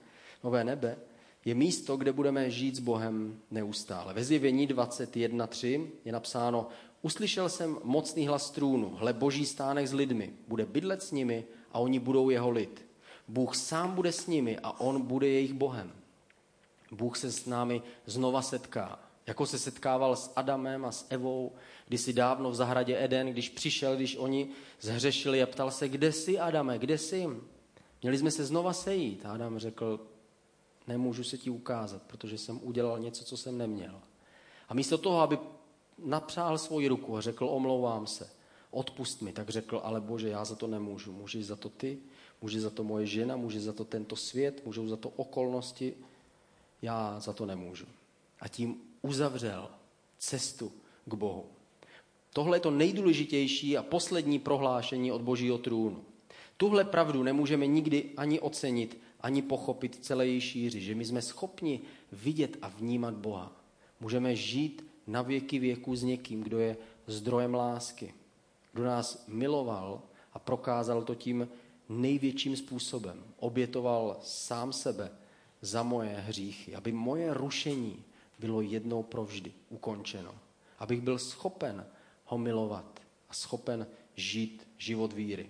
nové 0.45 0.63
nebe, 0.63 0.97
je 1.45 1.55
místo, 1.55 1.97
kde 1.97 2.13
budeme 2.13 2.49
žít 2.51 2.75
s 2.75 2.79
Bohem 2.79 3.39
neustále. 3.51 4.13
Ve 4.13 4.23
zjevení 4.23 4.67
21.3 4.67 5.88
je 6.05 6.12
napsáno, 6.12 6.67
uslyšel 7.01 7.49
jsem 7.49 7.77
mocný 7.84 8.27
hlas 8.27 8.51
trůnu, 8.51 8.89
hle 8.95 9.13
boží 9.13 9.45
stánek 9.45 9.88
s 9.88 9.93
lidmi, 9.93 10.34
bude 10.47 10.65
bydlet 10.65 11.03
s 11.03 11.12
nimi 11.12 11.45
a 11.71 11.79
oni 11.79 11.99
budou 11.99 12.29
jeho 12.29 12.49
lid. 12.49 12.86
Bůh 13.27 13.55
sám 13.55 13.95
bude 13.95 14.12
s 14.12 14.27
nimi 14.27 14.58
a 14.63 14.79
on 14.79 15.01
bude 15.01 15.27
jejich 15.27 15.53
Bohem. 15.53 15.91
Bůh 16.91 17.17
se 17.17 17.31
s 17.31 17.45
námi 17.45 17.81
znova 18.05 18.41
setká. 18.41 18.99
Jako 19.27 19.45
se 19.45 19.60
setkával 19.60 20.15
s 20.15 20.31
Adamem 20.36 20.86
a 20.86 20.91
s 20.91 21.05
Evou, 21.10 21.51
kdysi 21.88 22.13
dávno 22.13 22.51
v 22.51 22.55
zahradě 22.55 23.03
Eden, 23.03 23.27
když 23.27 23.49
přišel, 23.49 23.95
když 23.95 24.17
oni 24.17 24.49
zhřešili 24.81 25.43
a 25.43 25.45
ptal 25.45 25.71
se, 25.71 25.89
kde 25.89 26.12
jsi 26.12 26.39
Adame, 26.39 26.79
kde 26.79 26.97
jsi? 26.97 27.27
Měli 28.01 28.17
jsme 28.17 28.31
se 28.31 28.45
znova 28.45 28.73
sejít. 28.73 29.25
A 29.25 29.31
Adam 29.31 29.60
řekl, 29.60 29.99
nemůžu 30.87 31.23
se 31.23 31.37
ti 31.37 31.49
ukázat, 31.49 32.01
protože 32.03 32.37
jsem 32.37 32.59
udělal 32.63 32.99
něco, 32.99 33.25
co 33.25 33.37
jsem 33.37 33.57
neměl. 33.57 34.01
A 34.69 34.73
místo 34.73 34.97
toho, 34.97 35.21
aby 35.21 35.39
napřál 35.97 36.57
svoji 36.57 36.87
ruku 36.87 37.17
a 37.17 37.21
řekl, 37.21 37.45
omlouvám 37.45 38.07
se, 38.07 38.29
odpust 38.71 39.21
mi, 39.21 39.33
tak 39.33 39.49
řekl, 39.49 39.81
ale 39.83 40.01
bože, 40.01 40.29
já 40.29 40.45
za 40.45 40.55
to 40.55 40.67
nemůžu. 40.67 41.11
Můžeš 41.11 41.45
za 41.45 41.55
to 41.55 41.69
ty, 41.69 41.97
může 42.41 42.61
za 42.61 42.69
to 42.69 42.83
moje 42.83 43.05
žena, 43.05 43.35
může 43.35 43.61
za 43.61 43.73
to 43.73 43.85
tento 43.85 44.15
svět, 44.15 44.61
můžou 44.65 44.87
za 44.87 44.97
to 44.97 45.09
okolnosti, 45.09 45.93
já 46.81 47.19
za 47.19 47.33
to 47.33 47.45
nemůžu. 47.45 47.85
A 48.39 48.47
tím 48.47 48.81
uzavřel 49.01 49.69
cestu 50.17 50.71
k 51.05 51.13
Bohu. 51.13 51.45
Tohle 52.33 52.57
je 52.57 52.61
to 52.61 52.71
nejdůležitější 52.71 53.77
a 53.77 53.83
poslední 53.83 54.39
prohlášení 54.39 55.11
od 55.11 55.21
Božího 55.21 55.57
trůnu. 55.57 56.03
Tuhle 56.57 56.83
pravdu 56.83 57.23
nemůžeme 57.23 57.67
nikdy 57.67 58.09
ani 58.17 58.39
ocenit, 58.39 59.01
ani 59.25 59.41
pochopit 59.41 60.05
celé 60.05 60.27
její 60.27 60.41
šíři, 60.41 60.81
že 60.81 60.95
my 60.95 61.05
jsme 61.05 61.21
schopni 61.21 61.81
vidět 62.11 62.57
a 62.61 62.67
vnímat 62.69 63.13
Boha. 63.13 63.51
Můžeme 63.99 64.35
žít 64.35 64.85
na 65.07 65.21
věky 65.21 65.59
věku 65.59 65.95
s 65.95 66.03
někým, 66.03 66.43
kdo 66.43 66.59
je 66.59 66.77
zdrojem 67.07 67.53
lásky, 67.53 68.13
kdo 68.73 68.83
nás 68.85 69.25
miloval 69.27 70.01
a 70.33 70.39
prokázal 70.39 71.03
to 71.03 71.15
tím 71.15 71.49
největším 71.89 72.57
způsobem. 72.57 73.23
Obětoval 73.38 74.17
sám 74.23 74.73
sebe 74.73 75.11
za 75.61 75.83
moje 75.83 76.23
hříchy, 76.27 76.75
aby 76.75 76.91
moje 76.91 77.33
rušení 77.33 78.03
bylo 78.39 78.61
jednou 78.61 79.03
provždy 79.03 79.51
ukončeno. 79.69 80.35
Abych 80.79 81.01
byl 81.01 81.19
schopen 81.19 81.85
ho 82.25 82.38
milovat 82.38 82.99
a 83.29 83.33
schopen 83.33 83.88
žít 84.15 84.67
život 84.77 85.13
víry. 85.13 85.49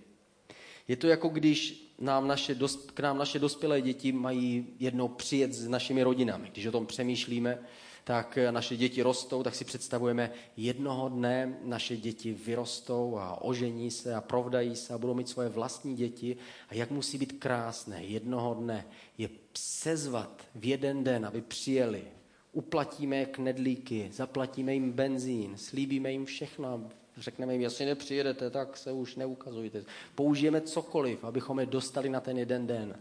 Je 0.88 0.96
to 0.96 1.08
jako 1.08 1.30
když 1.30 1.85
nám 2.00 2.28
naše, 2.28 2.56
k 2.94 3.00
nám 3.00 3.18
naše 3.18 3.40
dospělé 3.40 3.82
děti 3.82 4.12
mají 4.12 4.68
jednou 4.80 5.08
přijet 5.08 5.54
s 5.54 5.68
našimi 5.68 6.04
rodinami. 6.04 6.50
Když 6.52 6.66
o 6.66 6.72
tom 6.72 6.86
přemýšlíme, 6.86 7.60
tak 8.04 8.38
naše 8.52 8.78
děti 8.78 9.02
rostou, 9.02 9.44
tak 9.44 9.56
si 9.56 9.66
představujeme, 9.66 10.32
jednoho 10.58 11.10
dne 11.10 11.58
naše 11.64 11.98
děti 11.98 12.34
vyrostou 12.34 13.18
a 13.18 13.42
ožení 13.42 13.92
se 13.92 14.16
a 14.16 14.22
provdají 14.22 14.76
se 14.76 14.94
a 14.94 14.98
budou 14.98 15.14
mít 15.14 15.30
svoje 15.30 15.50
vlastní 15.50 15.96
děti. 15.96 16.38
A 16.70 16.74
jak 16.74 16.92
musí 16.92 17.18
být 17.18 17.40
krásné 17.40 18.04
jednoho 18.04 18.54
dne 18.54 18.86
je 19.18 19.30
sezvat 19.58 20.44
v 20.56 20.66
jeden 20.66 21.04
den, 21.04 21.26
aby 21.26 21.42
přijeli. 21.42 22.04
Uplatíme 22.52 23.26
knedlíky, 23.26 24.10
zaplatíme 24.14 24.74
jim 24.74 24.92
benzín, 24.92 25.58
slíbíme 25.58 26.12
jim 26.12 26.26
všechno 26.26 26.90
řekneme 27.18 27.54
jim, 27.54 27.62
jestli 27.62 27.86
nepřijedete, 27.86 28.50
tak 28.50 28.78
se 28.78 28.92
už 28.92 29.16
neukazujte. 29.16 29.84
Použijeme 30.16 30.62
cokoliv, 30.62 31.24
abychom 31.24 31.60
je 31.60 31.66
dostali 31.66 32.10
na 32.10 32.20
ten 32.20 32.38
jeden 32.38 32.68
den 32.68 32.96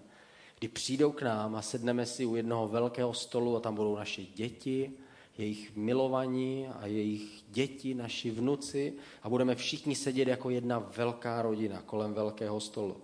kdy 0.58 0.68
přijdou 0.68 1.12
k 1.12 1.22
nám 1.22 1.56
a 1.56 1.62
sedneme 1.62 2.06
si 2.06 2.26
u 2.26 2.36
jednoho 2.36 2.68
velkého 2.68 3.14
stolu 3.14 3.56
a 3.56 3.60
tam 3.60 3.74
budou 3.74 3.96
naše 3.96 4.22
děti, 4.22 4.92
jejich 5.38 5.76
milovaní 5.76 6.68
a 6.68 6.86
jejich 6.86 7.42
děti, 7.48 7.94
naši 7.94 8.30
vnuci 8.30 8.92
a 9.22 9.28
budeme 9.28 9.54
všichni 9.54 9.94
sedět 9.94 10.28
jako 10.28 10.50
jedna 10.50 10.78
velká 10.78 11.42
rodina 11.42 11.82
kolem 11.82 12.14
velkého 12.14 12.60
stolu. 12.60 12.96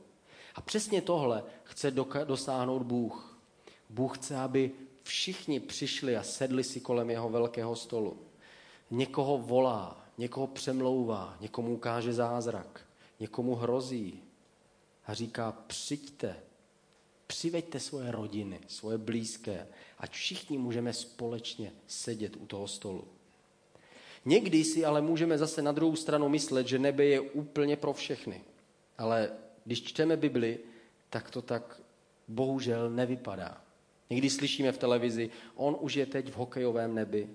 A 0.54 0.60
přesně 0.60 1.02
tohle 1.02 1.44
chce 1.62 1.90
dosáhnout 2.24 2.82
Bůh. 2.82 3.40
Bůh 3.90 4.18
chce, 4.18 4.36
aby 4.36 4.70
všichni 5.02 5.60
přišli 5.60 6.16
a 6.16 6.22
sedli 6.22 6.64
si 6.64 6.80
kolem 6.80 7.10
jeho 7.10 7.28
velkého 7.28 7.76
stolu. 7.76 8.16
Někoho 8.90 9.38
volá, 9.38 9.99
někoho 10.20 10.46
přemlouvá, 10.46 11.36
někomu 11.40 11.74
ukáže 11.74 12.12
zázrak, 12.12 12.86
někomu 13.20 13.54
hrozí 13.54 14.22
a 15.06 15.14
říká, 15.14 15.52
přijďte, 15.52 16.36
Přiveďte 17.30 17.80
svoje 17.80 18.12
rodiny, 18.12 18.60
svoje 18.66 18.98
blízké, 18.98 19.66
ať 19.98 20.10
všichni 20.12 20.58
můžeme 20.58 20.92
společně 20.92 21.72
sedět 21.86 22.36
u 22.36 22.46
toho 22.46 22.68
stolu. 22.68 23.04
Někdy 24.24 24.64
si 24.64 24.84
ale 24.84 25.00
můžeme 25.00 25.38
zase 25.38 25.62
na 25.62 25.72
druhou 25.72 25.96
stranu 25.96 26.28
myslet, 26.28 26.66
že 26.66 26.78
nebe 26.78 27.04
je 27.04 27.20
úplně 27.20 27.76
pro 27.76 27.92
všechny. 27.92 28.44
Ale 28.98 29.30
když 29.64 29.82
čteme 29.82 30.16
Bibli, 30.16 30.58
tak 31.10 31.30
to 31.30 31.42
tak 31.42 31.80
bohužel 32.28 32.90
nevypadá. 32.90 33.62
Někdy 34.10 34.30
slyšíme 34.30 34.72
v 34.72 34.78
televizi, 34.78 35.30
on 35.54 35.76
už 35.80 35.94
je 35.94 36.06
teď 36.06 36.32
v 36.32 36.36
hokejovém 36.36 36.94
nebi, 36.94 37.28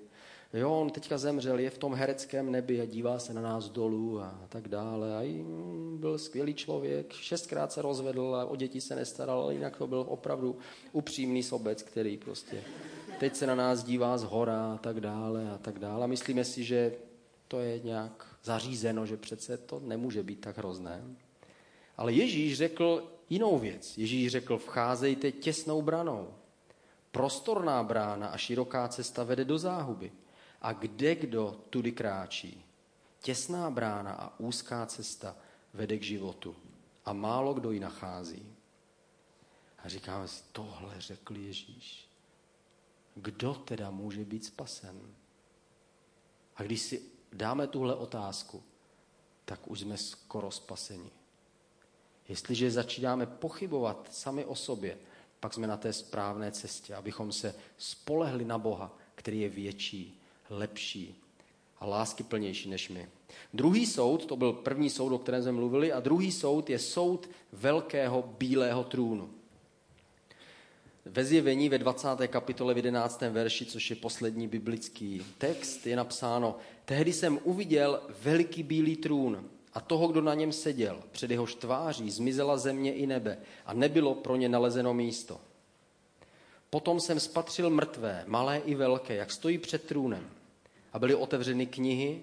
jo, 0.60 0.82
on 0.82 0.90
teďka 0.90 1.18
zemřel, 1.18 1.60
je 1.60 1.70
v 1.70 1.78
tom 1.78 1.94
hereckém 1.94 2.52
nebi 2.52 2.82
a 2.82 2.86
dívá 2.86 3.20
se 3.20 3.34
na 3.34 3.42
nás 3.42 3.70
dolů 3.70 4.22
a 4.22 4.40
tak 4.50 4.68
dále. 4.68 5.18
A 5.18 5.44
byl 6.00 6.18
skvělý 6.18 6.54
člověk, 6.54 7.14
šestkrát 7.14 7.72
se 7.72 7.82
rozvedl 7.82 8.36
a 8.36 8.46
o 8.46 8.56
děti 8.56 8.82
se 8.82 8.96
nestaral, 8.96 9.42
ale 9.42 9.54
jinak 9.54 9.78
to 9.78 9.88
byl 9.88 10.06
opravdu 10.08 10.58
upřímný 10.92 11.44
sobec, 11.44 11.84
který 11.84 12.18
prostě 12.18 12.64
teď 13.20 13.36
se 13.36 13.48
na 13.48 13.56
nás 13.56 13.84
dívá 13.84 14.18
z 14.18 14.24
hora 14.24 14.74
a 14.74 14.78
tak 14.78 15.00
dále 15.00 15.52
a 15.52 15.58
tak 15.58 15.80
dále. 15.80 16.04
A 16.04 16.08
myslíme 16.08 16.44
si, 16.44 16.64
že 16.64 16.94
to 17.48 17.60
je 17.60 17.80
nějak 17.80 18.28
zařízeno, 18.44 19.06
že 19.06 19.18
přece 19.18 19.58
to 19.58 19.80
nemůže 19.80 20.24
být 20.24 20.42
tak 20.42 20.58
hrozné. 20.58 21.04
Ale 21.98 22.14
Ježíš 22.14 22.58
řekl 22.58 23.04
jinou 23.30 23.60
věc. 23.60 23.98
Ježíš 23.98 24.32
řekl, 24.32 24.58
vcházejte 24.58 25.32
těsnou 25.32 25.82
branou. 25.82 26.28
Prostorná 27.12 27.84
brána 27.84 28.28
a 28.28 28.38
široká 28.38 28.88
cesta 28.88 29.24
vede 29.24 29.46
do 29.46 29.58
záhuby 29.58 30.12
a 30.66 30.74
kde 30.74 31.16
kdo 31.16 31.62
tudy 31.70 31.92
kráčí. 31.92 32.66
Těsná 33.20 33.70
brána 33.70 34.12
a 34.12 34.40
úzká 34.40 34.86
cesta 34.86 35.36
vede 35.74 35.98
k 35.98 36.04
životu 36.04 36.56
a 37.06 37.14
málo 37.14 37.54
kdo 37.54 37.72
ji 37.72 37.80
nachází. 37.80 38.56
A 39.78 39.90
říkáme 39.90 40.28
si, 40.28 40.44
tohle 40.52 41.02
řekl 41.02 41.38
Ježíš. 41.38 42.10
Kdo 43.16 43.54
teda 43.54 43.90
může 43.90 44.26
být 44.26 44.46
spasen? 44.46 45.02
A 46.56 46.64
když 46.64 46.82
si 46.82 47.02
dáme 47.34 47.68
tuhle 47.68 47.96
otázku, 47.96 48.64
tak 49.46 49.68
už 49.68 49.80
jsme 49.80 49.98
skoro 49.98 50.52
spaseni. 50.52 51.12
Jestliže 52.28 52.72
začínáme 52.72 53.26
pochybovat 53.26 54.10
sami 54.12 54.46
o 54.46 54.56
sobě, 54.56 54.98
pak 55.40 55.54
jsme 55.54 55.68
na 55.68 55.78
té 55.78 55.94
správné 55.94 56.52
cestě, 56.52 56.96
abychom 56.96 57.32
se 57.32 57.56
spolehli 57.78 58.46
na 58.46 58.58
Boha, 58.58 58.98
který 59.16 59.42
je 59.42 59.50
větší 59.50 60.22
lepší 60.50 61.16
a 61.80 61.86
lásky 61.86 62.24
plnější 62.24 62.70
než 62.70 62.90
my. 62.90 63.08
Druhý 63.54 63.86
soud, 63.86 64.26
to 64.26 64.36
byl 64.36 64.54
první 64.54 64.90
soud, 64.90 65.14
o 65.14 65.18
kterém 65.18 65.44
jsme 65.44 65.52
mluvili, 65.52 65.92
a 65.92 66.00
druhý 66.00 66.32
soud 66.32 66.70
je 66.70 66.80
soud 66.80 67.30
velkého 67.52 68.34
bílého 68.38 68.84
trůnu. 68.84 69.30
Ve 71.06 71.26
zjevení 71.26 71.70
ve 71.70 71.78
20. 71.78 72.08
kapitole 72.28 72.74
v 72.74 72.78
11. 72.78 73.22
verši, 73.22 73.66
což 73.66 73.90
je 73.90 73.96
poslední 73.96 74.48
biblický 74.48 75.26
text, 75.38 75.88
je 75.88 75.96
napsáno, 75.96 76.58
tehdy 76.86 77.14
jsem 77.14 77.40
uviděl 77.44 78.02
veliký 78.24 78.64
bílý 78.64 78.96
trůn 78.96 79.50
a 79.74 79.82
toho, 79.82 80.08
kdo 80.08 80.22
na 80.22 80.34
něm 80.34 80.52
seděl, 80.52 81.00
před 81.12 81.32
jehož 81.32 81.56
tváří 81.56 82.12
zmizela 82.12 82.58
země 82.58 82.94
i 82.94 83.08
nebe 83.08 83.38
a 83.66 83.74
nebylo 83.74 84.16
pro 84.16 84.36
ně 84.36 84.50
nalezeno 84.50 84.94
místo. 84.94 85.42
Potom 86.70 87.00
jsem 87.00 87.20
spatřil 87.20 87.70
mrtvé, 87.70 88.24
malé 88.28 88.58
i 88.58 88.76
velké, 88.76 89.16
jak 89.16 89.32
stojí 89.32 89.58
před 89.58 89.84
trůnem. 89.84 90.30
A 90.96 91.00
byly 91.00 91.16
otevřeny 91.16 91.66
knihy 91.66 92.22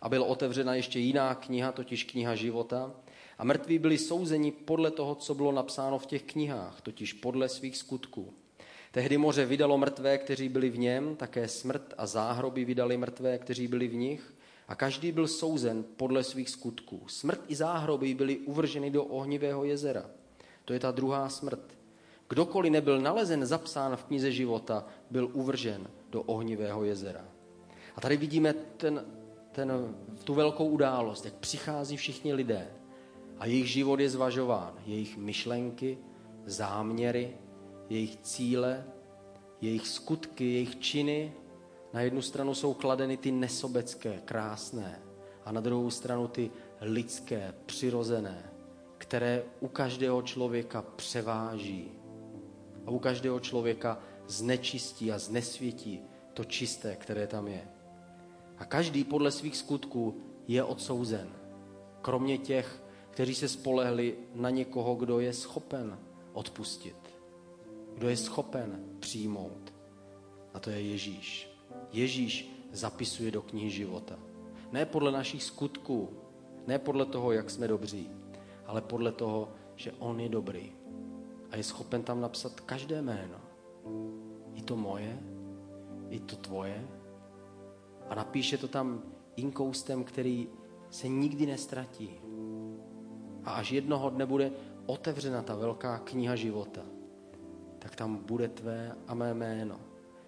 a 0.00 0.08
byla 0.08 0.26
otevřena 0.26 0.74
ještě 0.74 0.98
jiná 0.98 1.34
kniha, 1.34 1.72
totiž 1.72 2.04
kniha 2.04 2.34
života. 2.34 2.92
A 3.38 3.44
mrtví 3.44 3.78
byli 3.78 3.98
souzeni 3.98 4.52
podle 4.52 4.90
toho, 4.90 5.14
co 5.14 5.34
bylo 5.34 5.52
napsáno 5.52 5.98
v 5.98 6.06
těch 6.06 6.22
knihách, 6.22 6.80
totiž 6.80 7.12
podle 7.12 7.48
svých 7.48 7.76
skutků. 7.76 8.32
Tehdy 8.92 9.18
moře 9.18 9.46
vydalo 9.46 9.78
mrtvé, 9.78 10.18
kteří 10.18 10.48
byli 10.48 10.70
v 10.70 10.78
něm, 10.78 11.16
také 11.16 11.48
smrt 11.48 11.94
a 11.98 12.06
záhroby 12.06 12.64
vydali 12.64 12.96
mrtvé, 12.96 13.38
kteří 13.38 13.68
byli 13.68 13.88
v 13.88 13.94
nich, 13.94 14.34
a 14.68 14.74
každý 14.74 15.12
byl 15.12 15.28
souzen 15.28 15.84
podle 15.96 16.24
svých 16.24 16.50
skutků. 16.50 17.02
Smrt 17.06 17.40
i 17.48 17.54
záhroby 17.54 18.14
byly 18.14 18.38
uvrženy 18.38 18.90
do 18.90 19.04
ohnivého 19.04 19.64
jezera. 19.64 20.10
To 20.64 20.72
je 20.72 20.80
ta 20.80 20.90
druhá 20.90 21.28
smrt. 21.28 21.78
Kdokoliv 22.28 22.72
nebyl 22.72 23.00
nalezen 23.00 23.46
zapsán 23.46 23.96
v 23.96 24.04
knize 24.04 24.32
života, 24.32 24.86
byl 25.10 25.30
uvržen 25.32 25.86
do 26.10 26.22
ohnivého 26.22 26.84
jezera. 26.84 27.24
A 27.96 28.00
tady 28.00 28.16
vidíme 28.16 28.52
ten, 28.52 29.04
ten, 29.52 29.94
tu 30.24 30.34
velkou 30.34 30.68
událost, 30.68 31.24
jak 31.24 31.34
přichází 31.34 31.96
všichni 31.96 32.34
lidé 32.34 32.68
a 33.38 33.46
jejich 33.46 33.70
život 33.70 34.00
je 34.00 34.10
zvažován, 34.10 34.74
jejich 34.86 35.16
myšlenky, 35.16 35.98
záměry, 36.46 37.36
jejich 37.88 38.16
cíle, 38.16 38.84
jejich 39.60 39.88
skutky, 39.88 40.52
jejich 40.52 40.78
činy. 40.78 41.32
Na 41.92 42.00
jednu 42.00 42.22
stranu 42.22 42.54
jsou 42.54 42.74
kladeny 42.74 43.16
ty 43.16 43.32
nesobecké, 43.32 44.20
krásné, 44.24 45.02
a 45.44 45.52
na 45.52 45.60
druhou 45.60 45.90
stranu 45.90 46.28
ty 46.28 46.50
lidské, 46.80 47.54
přirozené, 47.66 48.52
které 48.98 49.44
u 49.60 49.68
každého 49.68 50.22
člověka 50.22 50.82
převáží 50.82 51.92
a 52.86 52.90
u 52.90 52.98
každého 52.98 53.40
člověka 53.40 53.98
znečistí 54.26 55.12
a 55.12 55.18
znesvětí 55.18 56.00
to 56.34 56.44
čisté, 56.44 56.96
které 56.96 57.26
tam 57.26 57.48
je. 57.48 57.68
A 58.60 58.64
každý 58.64 59.04
podle 59.04 59.30
svých 59.30 59.56
skutků 59.56 60.20
je 60.48 60.64
odsouzen. 60.64 61.28
Kromě 62.02 62.38
těch, 62.38 62.82
kteří 63.10 63.34
se 63.34 63.48
spolehli 63.48 64.14
na 64.34 64.50
někoho, 64.50 64.94
kdo 64.94 65.20
je 65.20 65.32
schopen 65.32 65.98
odpustit. 66.32 66.96
Kdo 67.94 68.08
je 68.08 68.16
schopen 68.16 68.84
přijmout. 69.00 69.74
A 70.54 70.60
to 70.60 70.70
je 70.70 70.80
Ježíš. 70.80 71.50
Ježíš 71.92 72.50
zapisuje 72.72 73.30
do 73.30 73.42
knihy 73.42 73.70
života. 73.70 74.18
Ne 74.72 74.86
podle 74.86 75.12
našich 75.12 75.44
skutků, 75.44 76.08
ne 76.66 76.78
podle 76.78 77.06
toho, 77.06 77.32
jak 77.32 77.50
jsme 77.50 77.68
dobří, 77.68 78.10
ale 78.66 78.80
podle 78.80 79.12
toho, 79.12 79.48
že 79.76 79.92
On 79.98 80.20
je 80.20 80.28
dobrý 80.28 80.72
a 81.50 81.56
je 81.56 81.62
schopen 81.62 82.02
tam 82.02 82.20
napsat 82.20 82.60
každé 82.60 83.02
jméno. 83.02 83.40
I 84.54 84.62
to 84.62 84.76
moje, 84.76 85.18
i 86.10 86.20
to 86.20 86.36
tvoje. 86.36 86.99
A 88.10 88.14
napíše 88.14 88.58
to 88.58 88.68
tam 88.68 89.02
inkoustem, 89.36 90.04
který 90.04 90.48
se 90.90 91.08
nikdy 91.08 91.46
nestratí. 91.46 92.10
A 93.44 93.50
až 93.52 93.72
jednoho 93.72 94.10
dne 94.10 94.26
bude 94.26 94.52
otevřena 94.86 95.42
ta 95.42 95.54
velká 95.54 95.98
kniha 95.98 96.36
života, 96.36 96.82
tak 97.78 97.96
tam 97.96 98.16
bude 98.16 98.48
tvé 98.48 98.96
a 99.06 99.14
mé 99.14 99.34
jméno. 99.34 99.80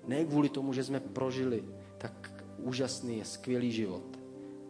Ne 0.06 0.24
kvůli 0.24 0.48
tomu, 0.48 0.72
že 0.72 0.84
jsme 0.84 1.00
prožili 1.00 1.64
tak 1.98 2.44
úžasný, 2.58 3.24
skvělý 3.24 3.72
život, 3.72 4.18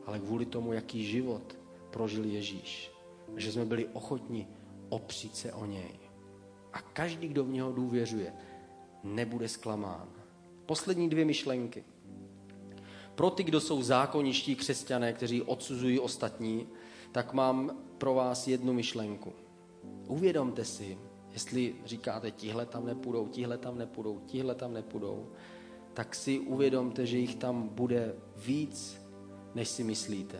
ale 0.06 0.18
kvůli 0.18 0.46
tomu, 0.46 0.72
jaký 0.72 1.04
život 1.04 1.58
prožil 1.90 2.24
Ježíš. 2.24 2.92
Že 3.36 3.52
jsme 3.52 3.64
byli 3.64 3.86
ochotni 3.86 4.48
opřít 4.88 5.36
se 5.36 5.52
o 5.52 5.66
něj 5.66 6.02
a 6.72 6.80
každý, 6.80 7.28
kdo 7.28 7.44
v 7.44 7.48
něho 7.48 7.72
důvěřuje, 7.72 8.32
nebude 9.04 9.48
zklamán. 9.48 10.08
Poslední 10.66 11.08
dvě 11.08 11.24
myšlenky. 11.24 11.84
Pro 13.22 13.30
ty, 13.30 13.42
kdo 13.42 13.60
jsou 13.60 13.82
zákoniští 13.82 14.56
křesťané, 14.56 15.12
kteří 15.12 15.42
odsuzují 15.42 16.00
ostatní, 16.00 16.68
tak 17.12 17.32
mám 17.32 17.76
pro 17.98 18.14
vás 18.14 18.48
jednu 18.48 18.72
myšlenku. 18.72 19.32
Uvědomte 20.08 20.64
si, 20.64 20.98
jestli 21.32 21.74
říkáte, 21.84 22.30
tihle 22.30 22.66
tam 22.66 22.86
nepůjdou, 22.86 23.28
tihle 23.28 23.58
tam 23.58 23.78
nepůjdou, 23.78 24.20
tihle 24.26 24.54
tam 24.54 24.72
nepůjdou, 24.72 25.28
tak 25.94 26.14
si 26.14 26.38
uvědomte, 26.38 27.06
že 27.06 27.18
jich 27.18 27.34
tam 27.34 27.68
bude 27.68 28.14
víc, 28.46 29.00
než 29.54 29.68
si 29.68 29.84
myslíte. 29.84 30.38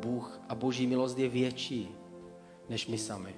Bůh 0.00 0.40
a 0.48 0.54
boží 0.54 0.86
milost 0.86 1.18
je 1.18 1.28
větší, 1.28 1.88
než 2.68 2.86
my 2.86 2.98
sami. 2.98 3.34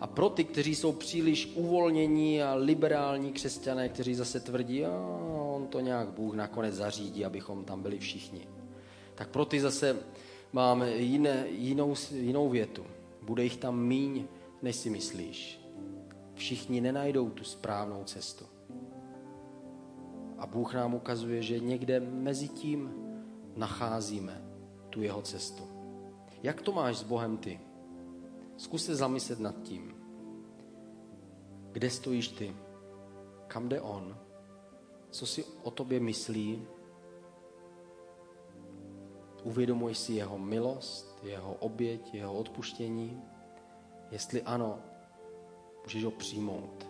A 0.00 0.06
pro 0.06 0.28
ty, 0.28 0.44
kteří 0.44 0.74
jsou 0.74 0.92
příliš 0.92 1.52
uvolnění 1.54 2.42
a 2.42 2.54
liberální 2.54 3.32
křesťané, 3.32 3.88
kteří 3.88 4.14
zase 4.14 4.40
tvrdí, 4.40 4.84
a 4.84 5.24
to 5.66 5.80
nějak 5.80 6.08
Bůh 6.08 6.34
nakonec 6.34 6.74
zařídí, 6.74 7.24
abychom 7.24 7.64
tam 7.64 7.82
byli 7.82 7.98
všichni. 7.98 8.48
Tak 9.14 9.28
pro 9.28 9.44
ty 9.44 9.60
zase 9.60 9.96
máme 10.52 10.96
jiné, 10.96 11.48
jinou, 11.48 11.94
jinou 12.10 12.48
větu. 12.48 12.84
Bude 13.22 13.44
jich 13.44 13.56
tam 13.56 13.78
míň, 13.78 14.24
než 14.62 14.76
si 14.76 14.90
myslíš. 14.90 15.60
Všichni 16.34 16.80
nenajdou 16.80 17.30
tu 17.30 17.44
správnou 17.44 18.04
cestu. 18.04 18.44
A 20.38 20.46
Bůh 20.46 20.74
nám 20.74 20.94
ukazuje, 20.94 21.42
že 21.42 21.60
někde 21.60 22.00
mezi 22.00 22.48
tím 22.48 22.90
nacházíme 23.56 24.42
tu 24.90 25.02
jeho 25.02 25.22
cestu. 25.22 25.62
Jak 26.42 26.62
to 26.62 26.72
máš 26.72 26.96
s 26.96 27.02
Bohem 27.02 27.36
ty? 27.36 27.60
Zkus 28.56 28.84
se 28.84 28.94
zamyslet 28.94 29.40
nad 29.40 29.62
tím. 29.62 29.94
Kde 31.72 31.90
stojíš 31.90 32.28
ty? 32.28 32.56
Kam 33.46 33.68
jde 33.68 33.80
on? 33.80 34.16
Co 35.14 35.26
si 35.26 35.44
o 35.62 35.70
tobě 35.70 36.00
myslí? 36.00 36.66
Uvědomuj 39.42 39.94
si 39.94 40.12
jeho 40.12 40.38
milost, 40.38 41.18
jeho 41.22 41.54
oběť, 41.54 42.14
jeho 42.14 42.34
odpuštění? 42.34 43.22
Jestli 44.10 44.42
ano, 44.42 44.78
můžeš 45.82 46.04
ho 46.04 46.10
přijmout, 46.10 46.86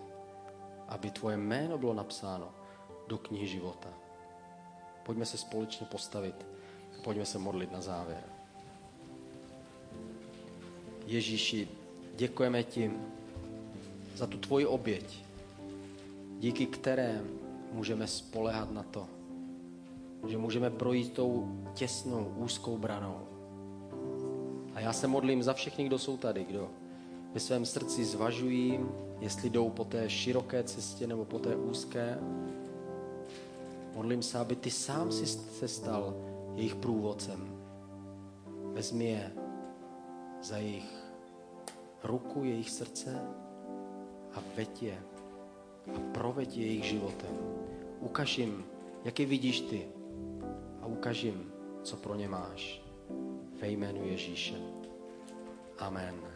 aby 0.89 1.11
tvoje 1.11 1.37
jméno 1.37 1.79
bylo 1.79 1.95
napsáno 1.95 2.55
do 3.09 3.19
knihy 3.19 3.47
života. 3.47 3.89
Pojďme 5.03 5.27
se 5.27 5.39
společně 5.39 5.87
postavit. 5.87 6.47
Pojďme 7.05 7.27
se 7.27 7.39
modlit 7.39 7.73
na 7.73 7.81
závěr. 7.81 8.25
Ježíši, 11.07 11.69
děkujeme 12.17 12.63
ti 12.63 12.91
za 14.15 14.27
tu 14.27 14.39
tvoji 14.39 14.67
oběť, 14.67 15.25
díky 16.39 16.67
které 16.67 17.25
můžeme 17.75 18.07
spolehat 18.07 18.71
na 18.71 18.83
to, 18.83 19.07
že 20.27 20.39
můžeme 20.39 20.71
projít 20.71 21.13
tou 21.13 21.49
těsnou, 21.75 22.35
úzkou 22.37 22.79
branou. 22.79 23.19
A 24.75 24.81
já 24.81 24.93
se 24.93 25.07
modlím 25.07 25.43
za 25.43 25.53
všechny, 25.53 25.85
kdo 25.85 25.99
jsou 25.99 26.17
tady, 26.17 26.45
kdo 26.45 26.71
ve 27.35 27.41
svém 27.41 27.67
srdci 27.67 28.05
zvažují, 28.05 28.81
jestli 29.21 29.51
jdou 29.51 29.71
po 29.71 29.85
té 29.85 30.11
široké 30.11 30.65
cestě 30.65 31.07
nebo 31.07 31.25
po 31.25 31.39
té 31.39 31.57
úzké. 31.57 32.19
Modlím 33.95 34.23
se, 34.23 34.39
aby 34.39 34.57
ty 34.57 34.71
sám 34.71 35.13
si 35.13 35.27
se 35.27 35.69
stal 35.69 36.15
jejich 36.55 36.75
průvodcem. 36.75 37.65
Vezmi 38.73 39.05
je 39.05 39.33
za 40.43 40.57
jejich 40.57 41.05
ruku, 42.05 42.45
jejich 42.45 42.71
srdce 42.71 43.21
a 44.35 44.43
veď 44.57 44.83
je 44.83 44.99
a 45.97 46.01
proveď 46.13 46.57
je 46.57 46.67
jejich 46.67 46.85
životem. 46.85 47.35
Ukaž 48.01 48.39
jim, 48.39 48.65
jak 49.05 49.21
je 49.21 49.27
vidíš 49.27 49.61
ty 49.61 49.89
a 50.83 50.87
ukaž 50.87 51.23
jim, 51.23 51.53
co 51.83 51.97
pro 51.97 52.15
ně 52.15 52.29
máš. 52.29 52.83
Ve 53.61 53.69
jménu 53.69 54.07
Ježíše. 54.07 54.55
Amen. 55.79 56.34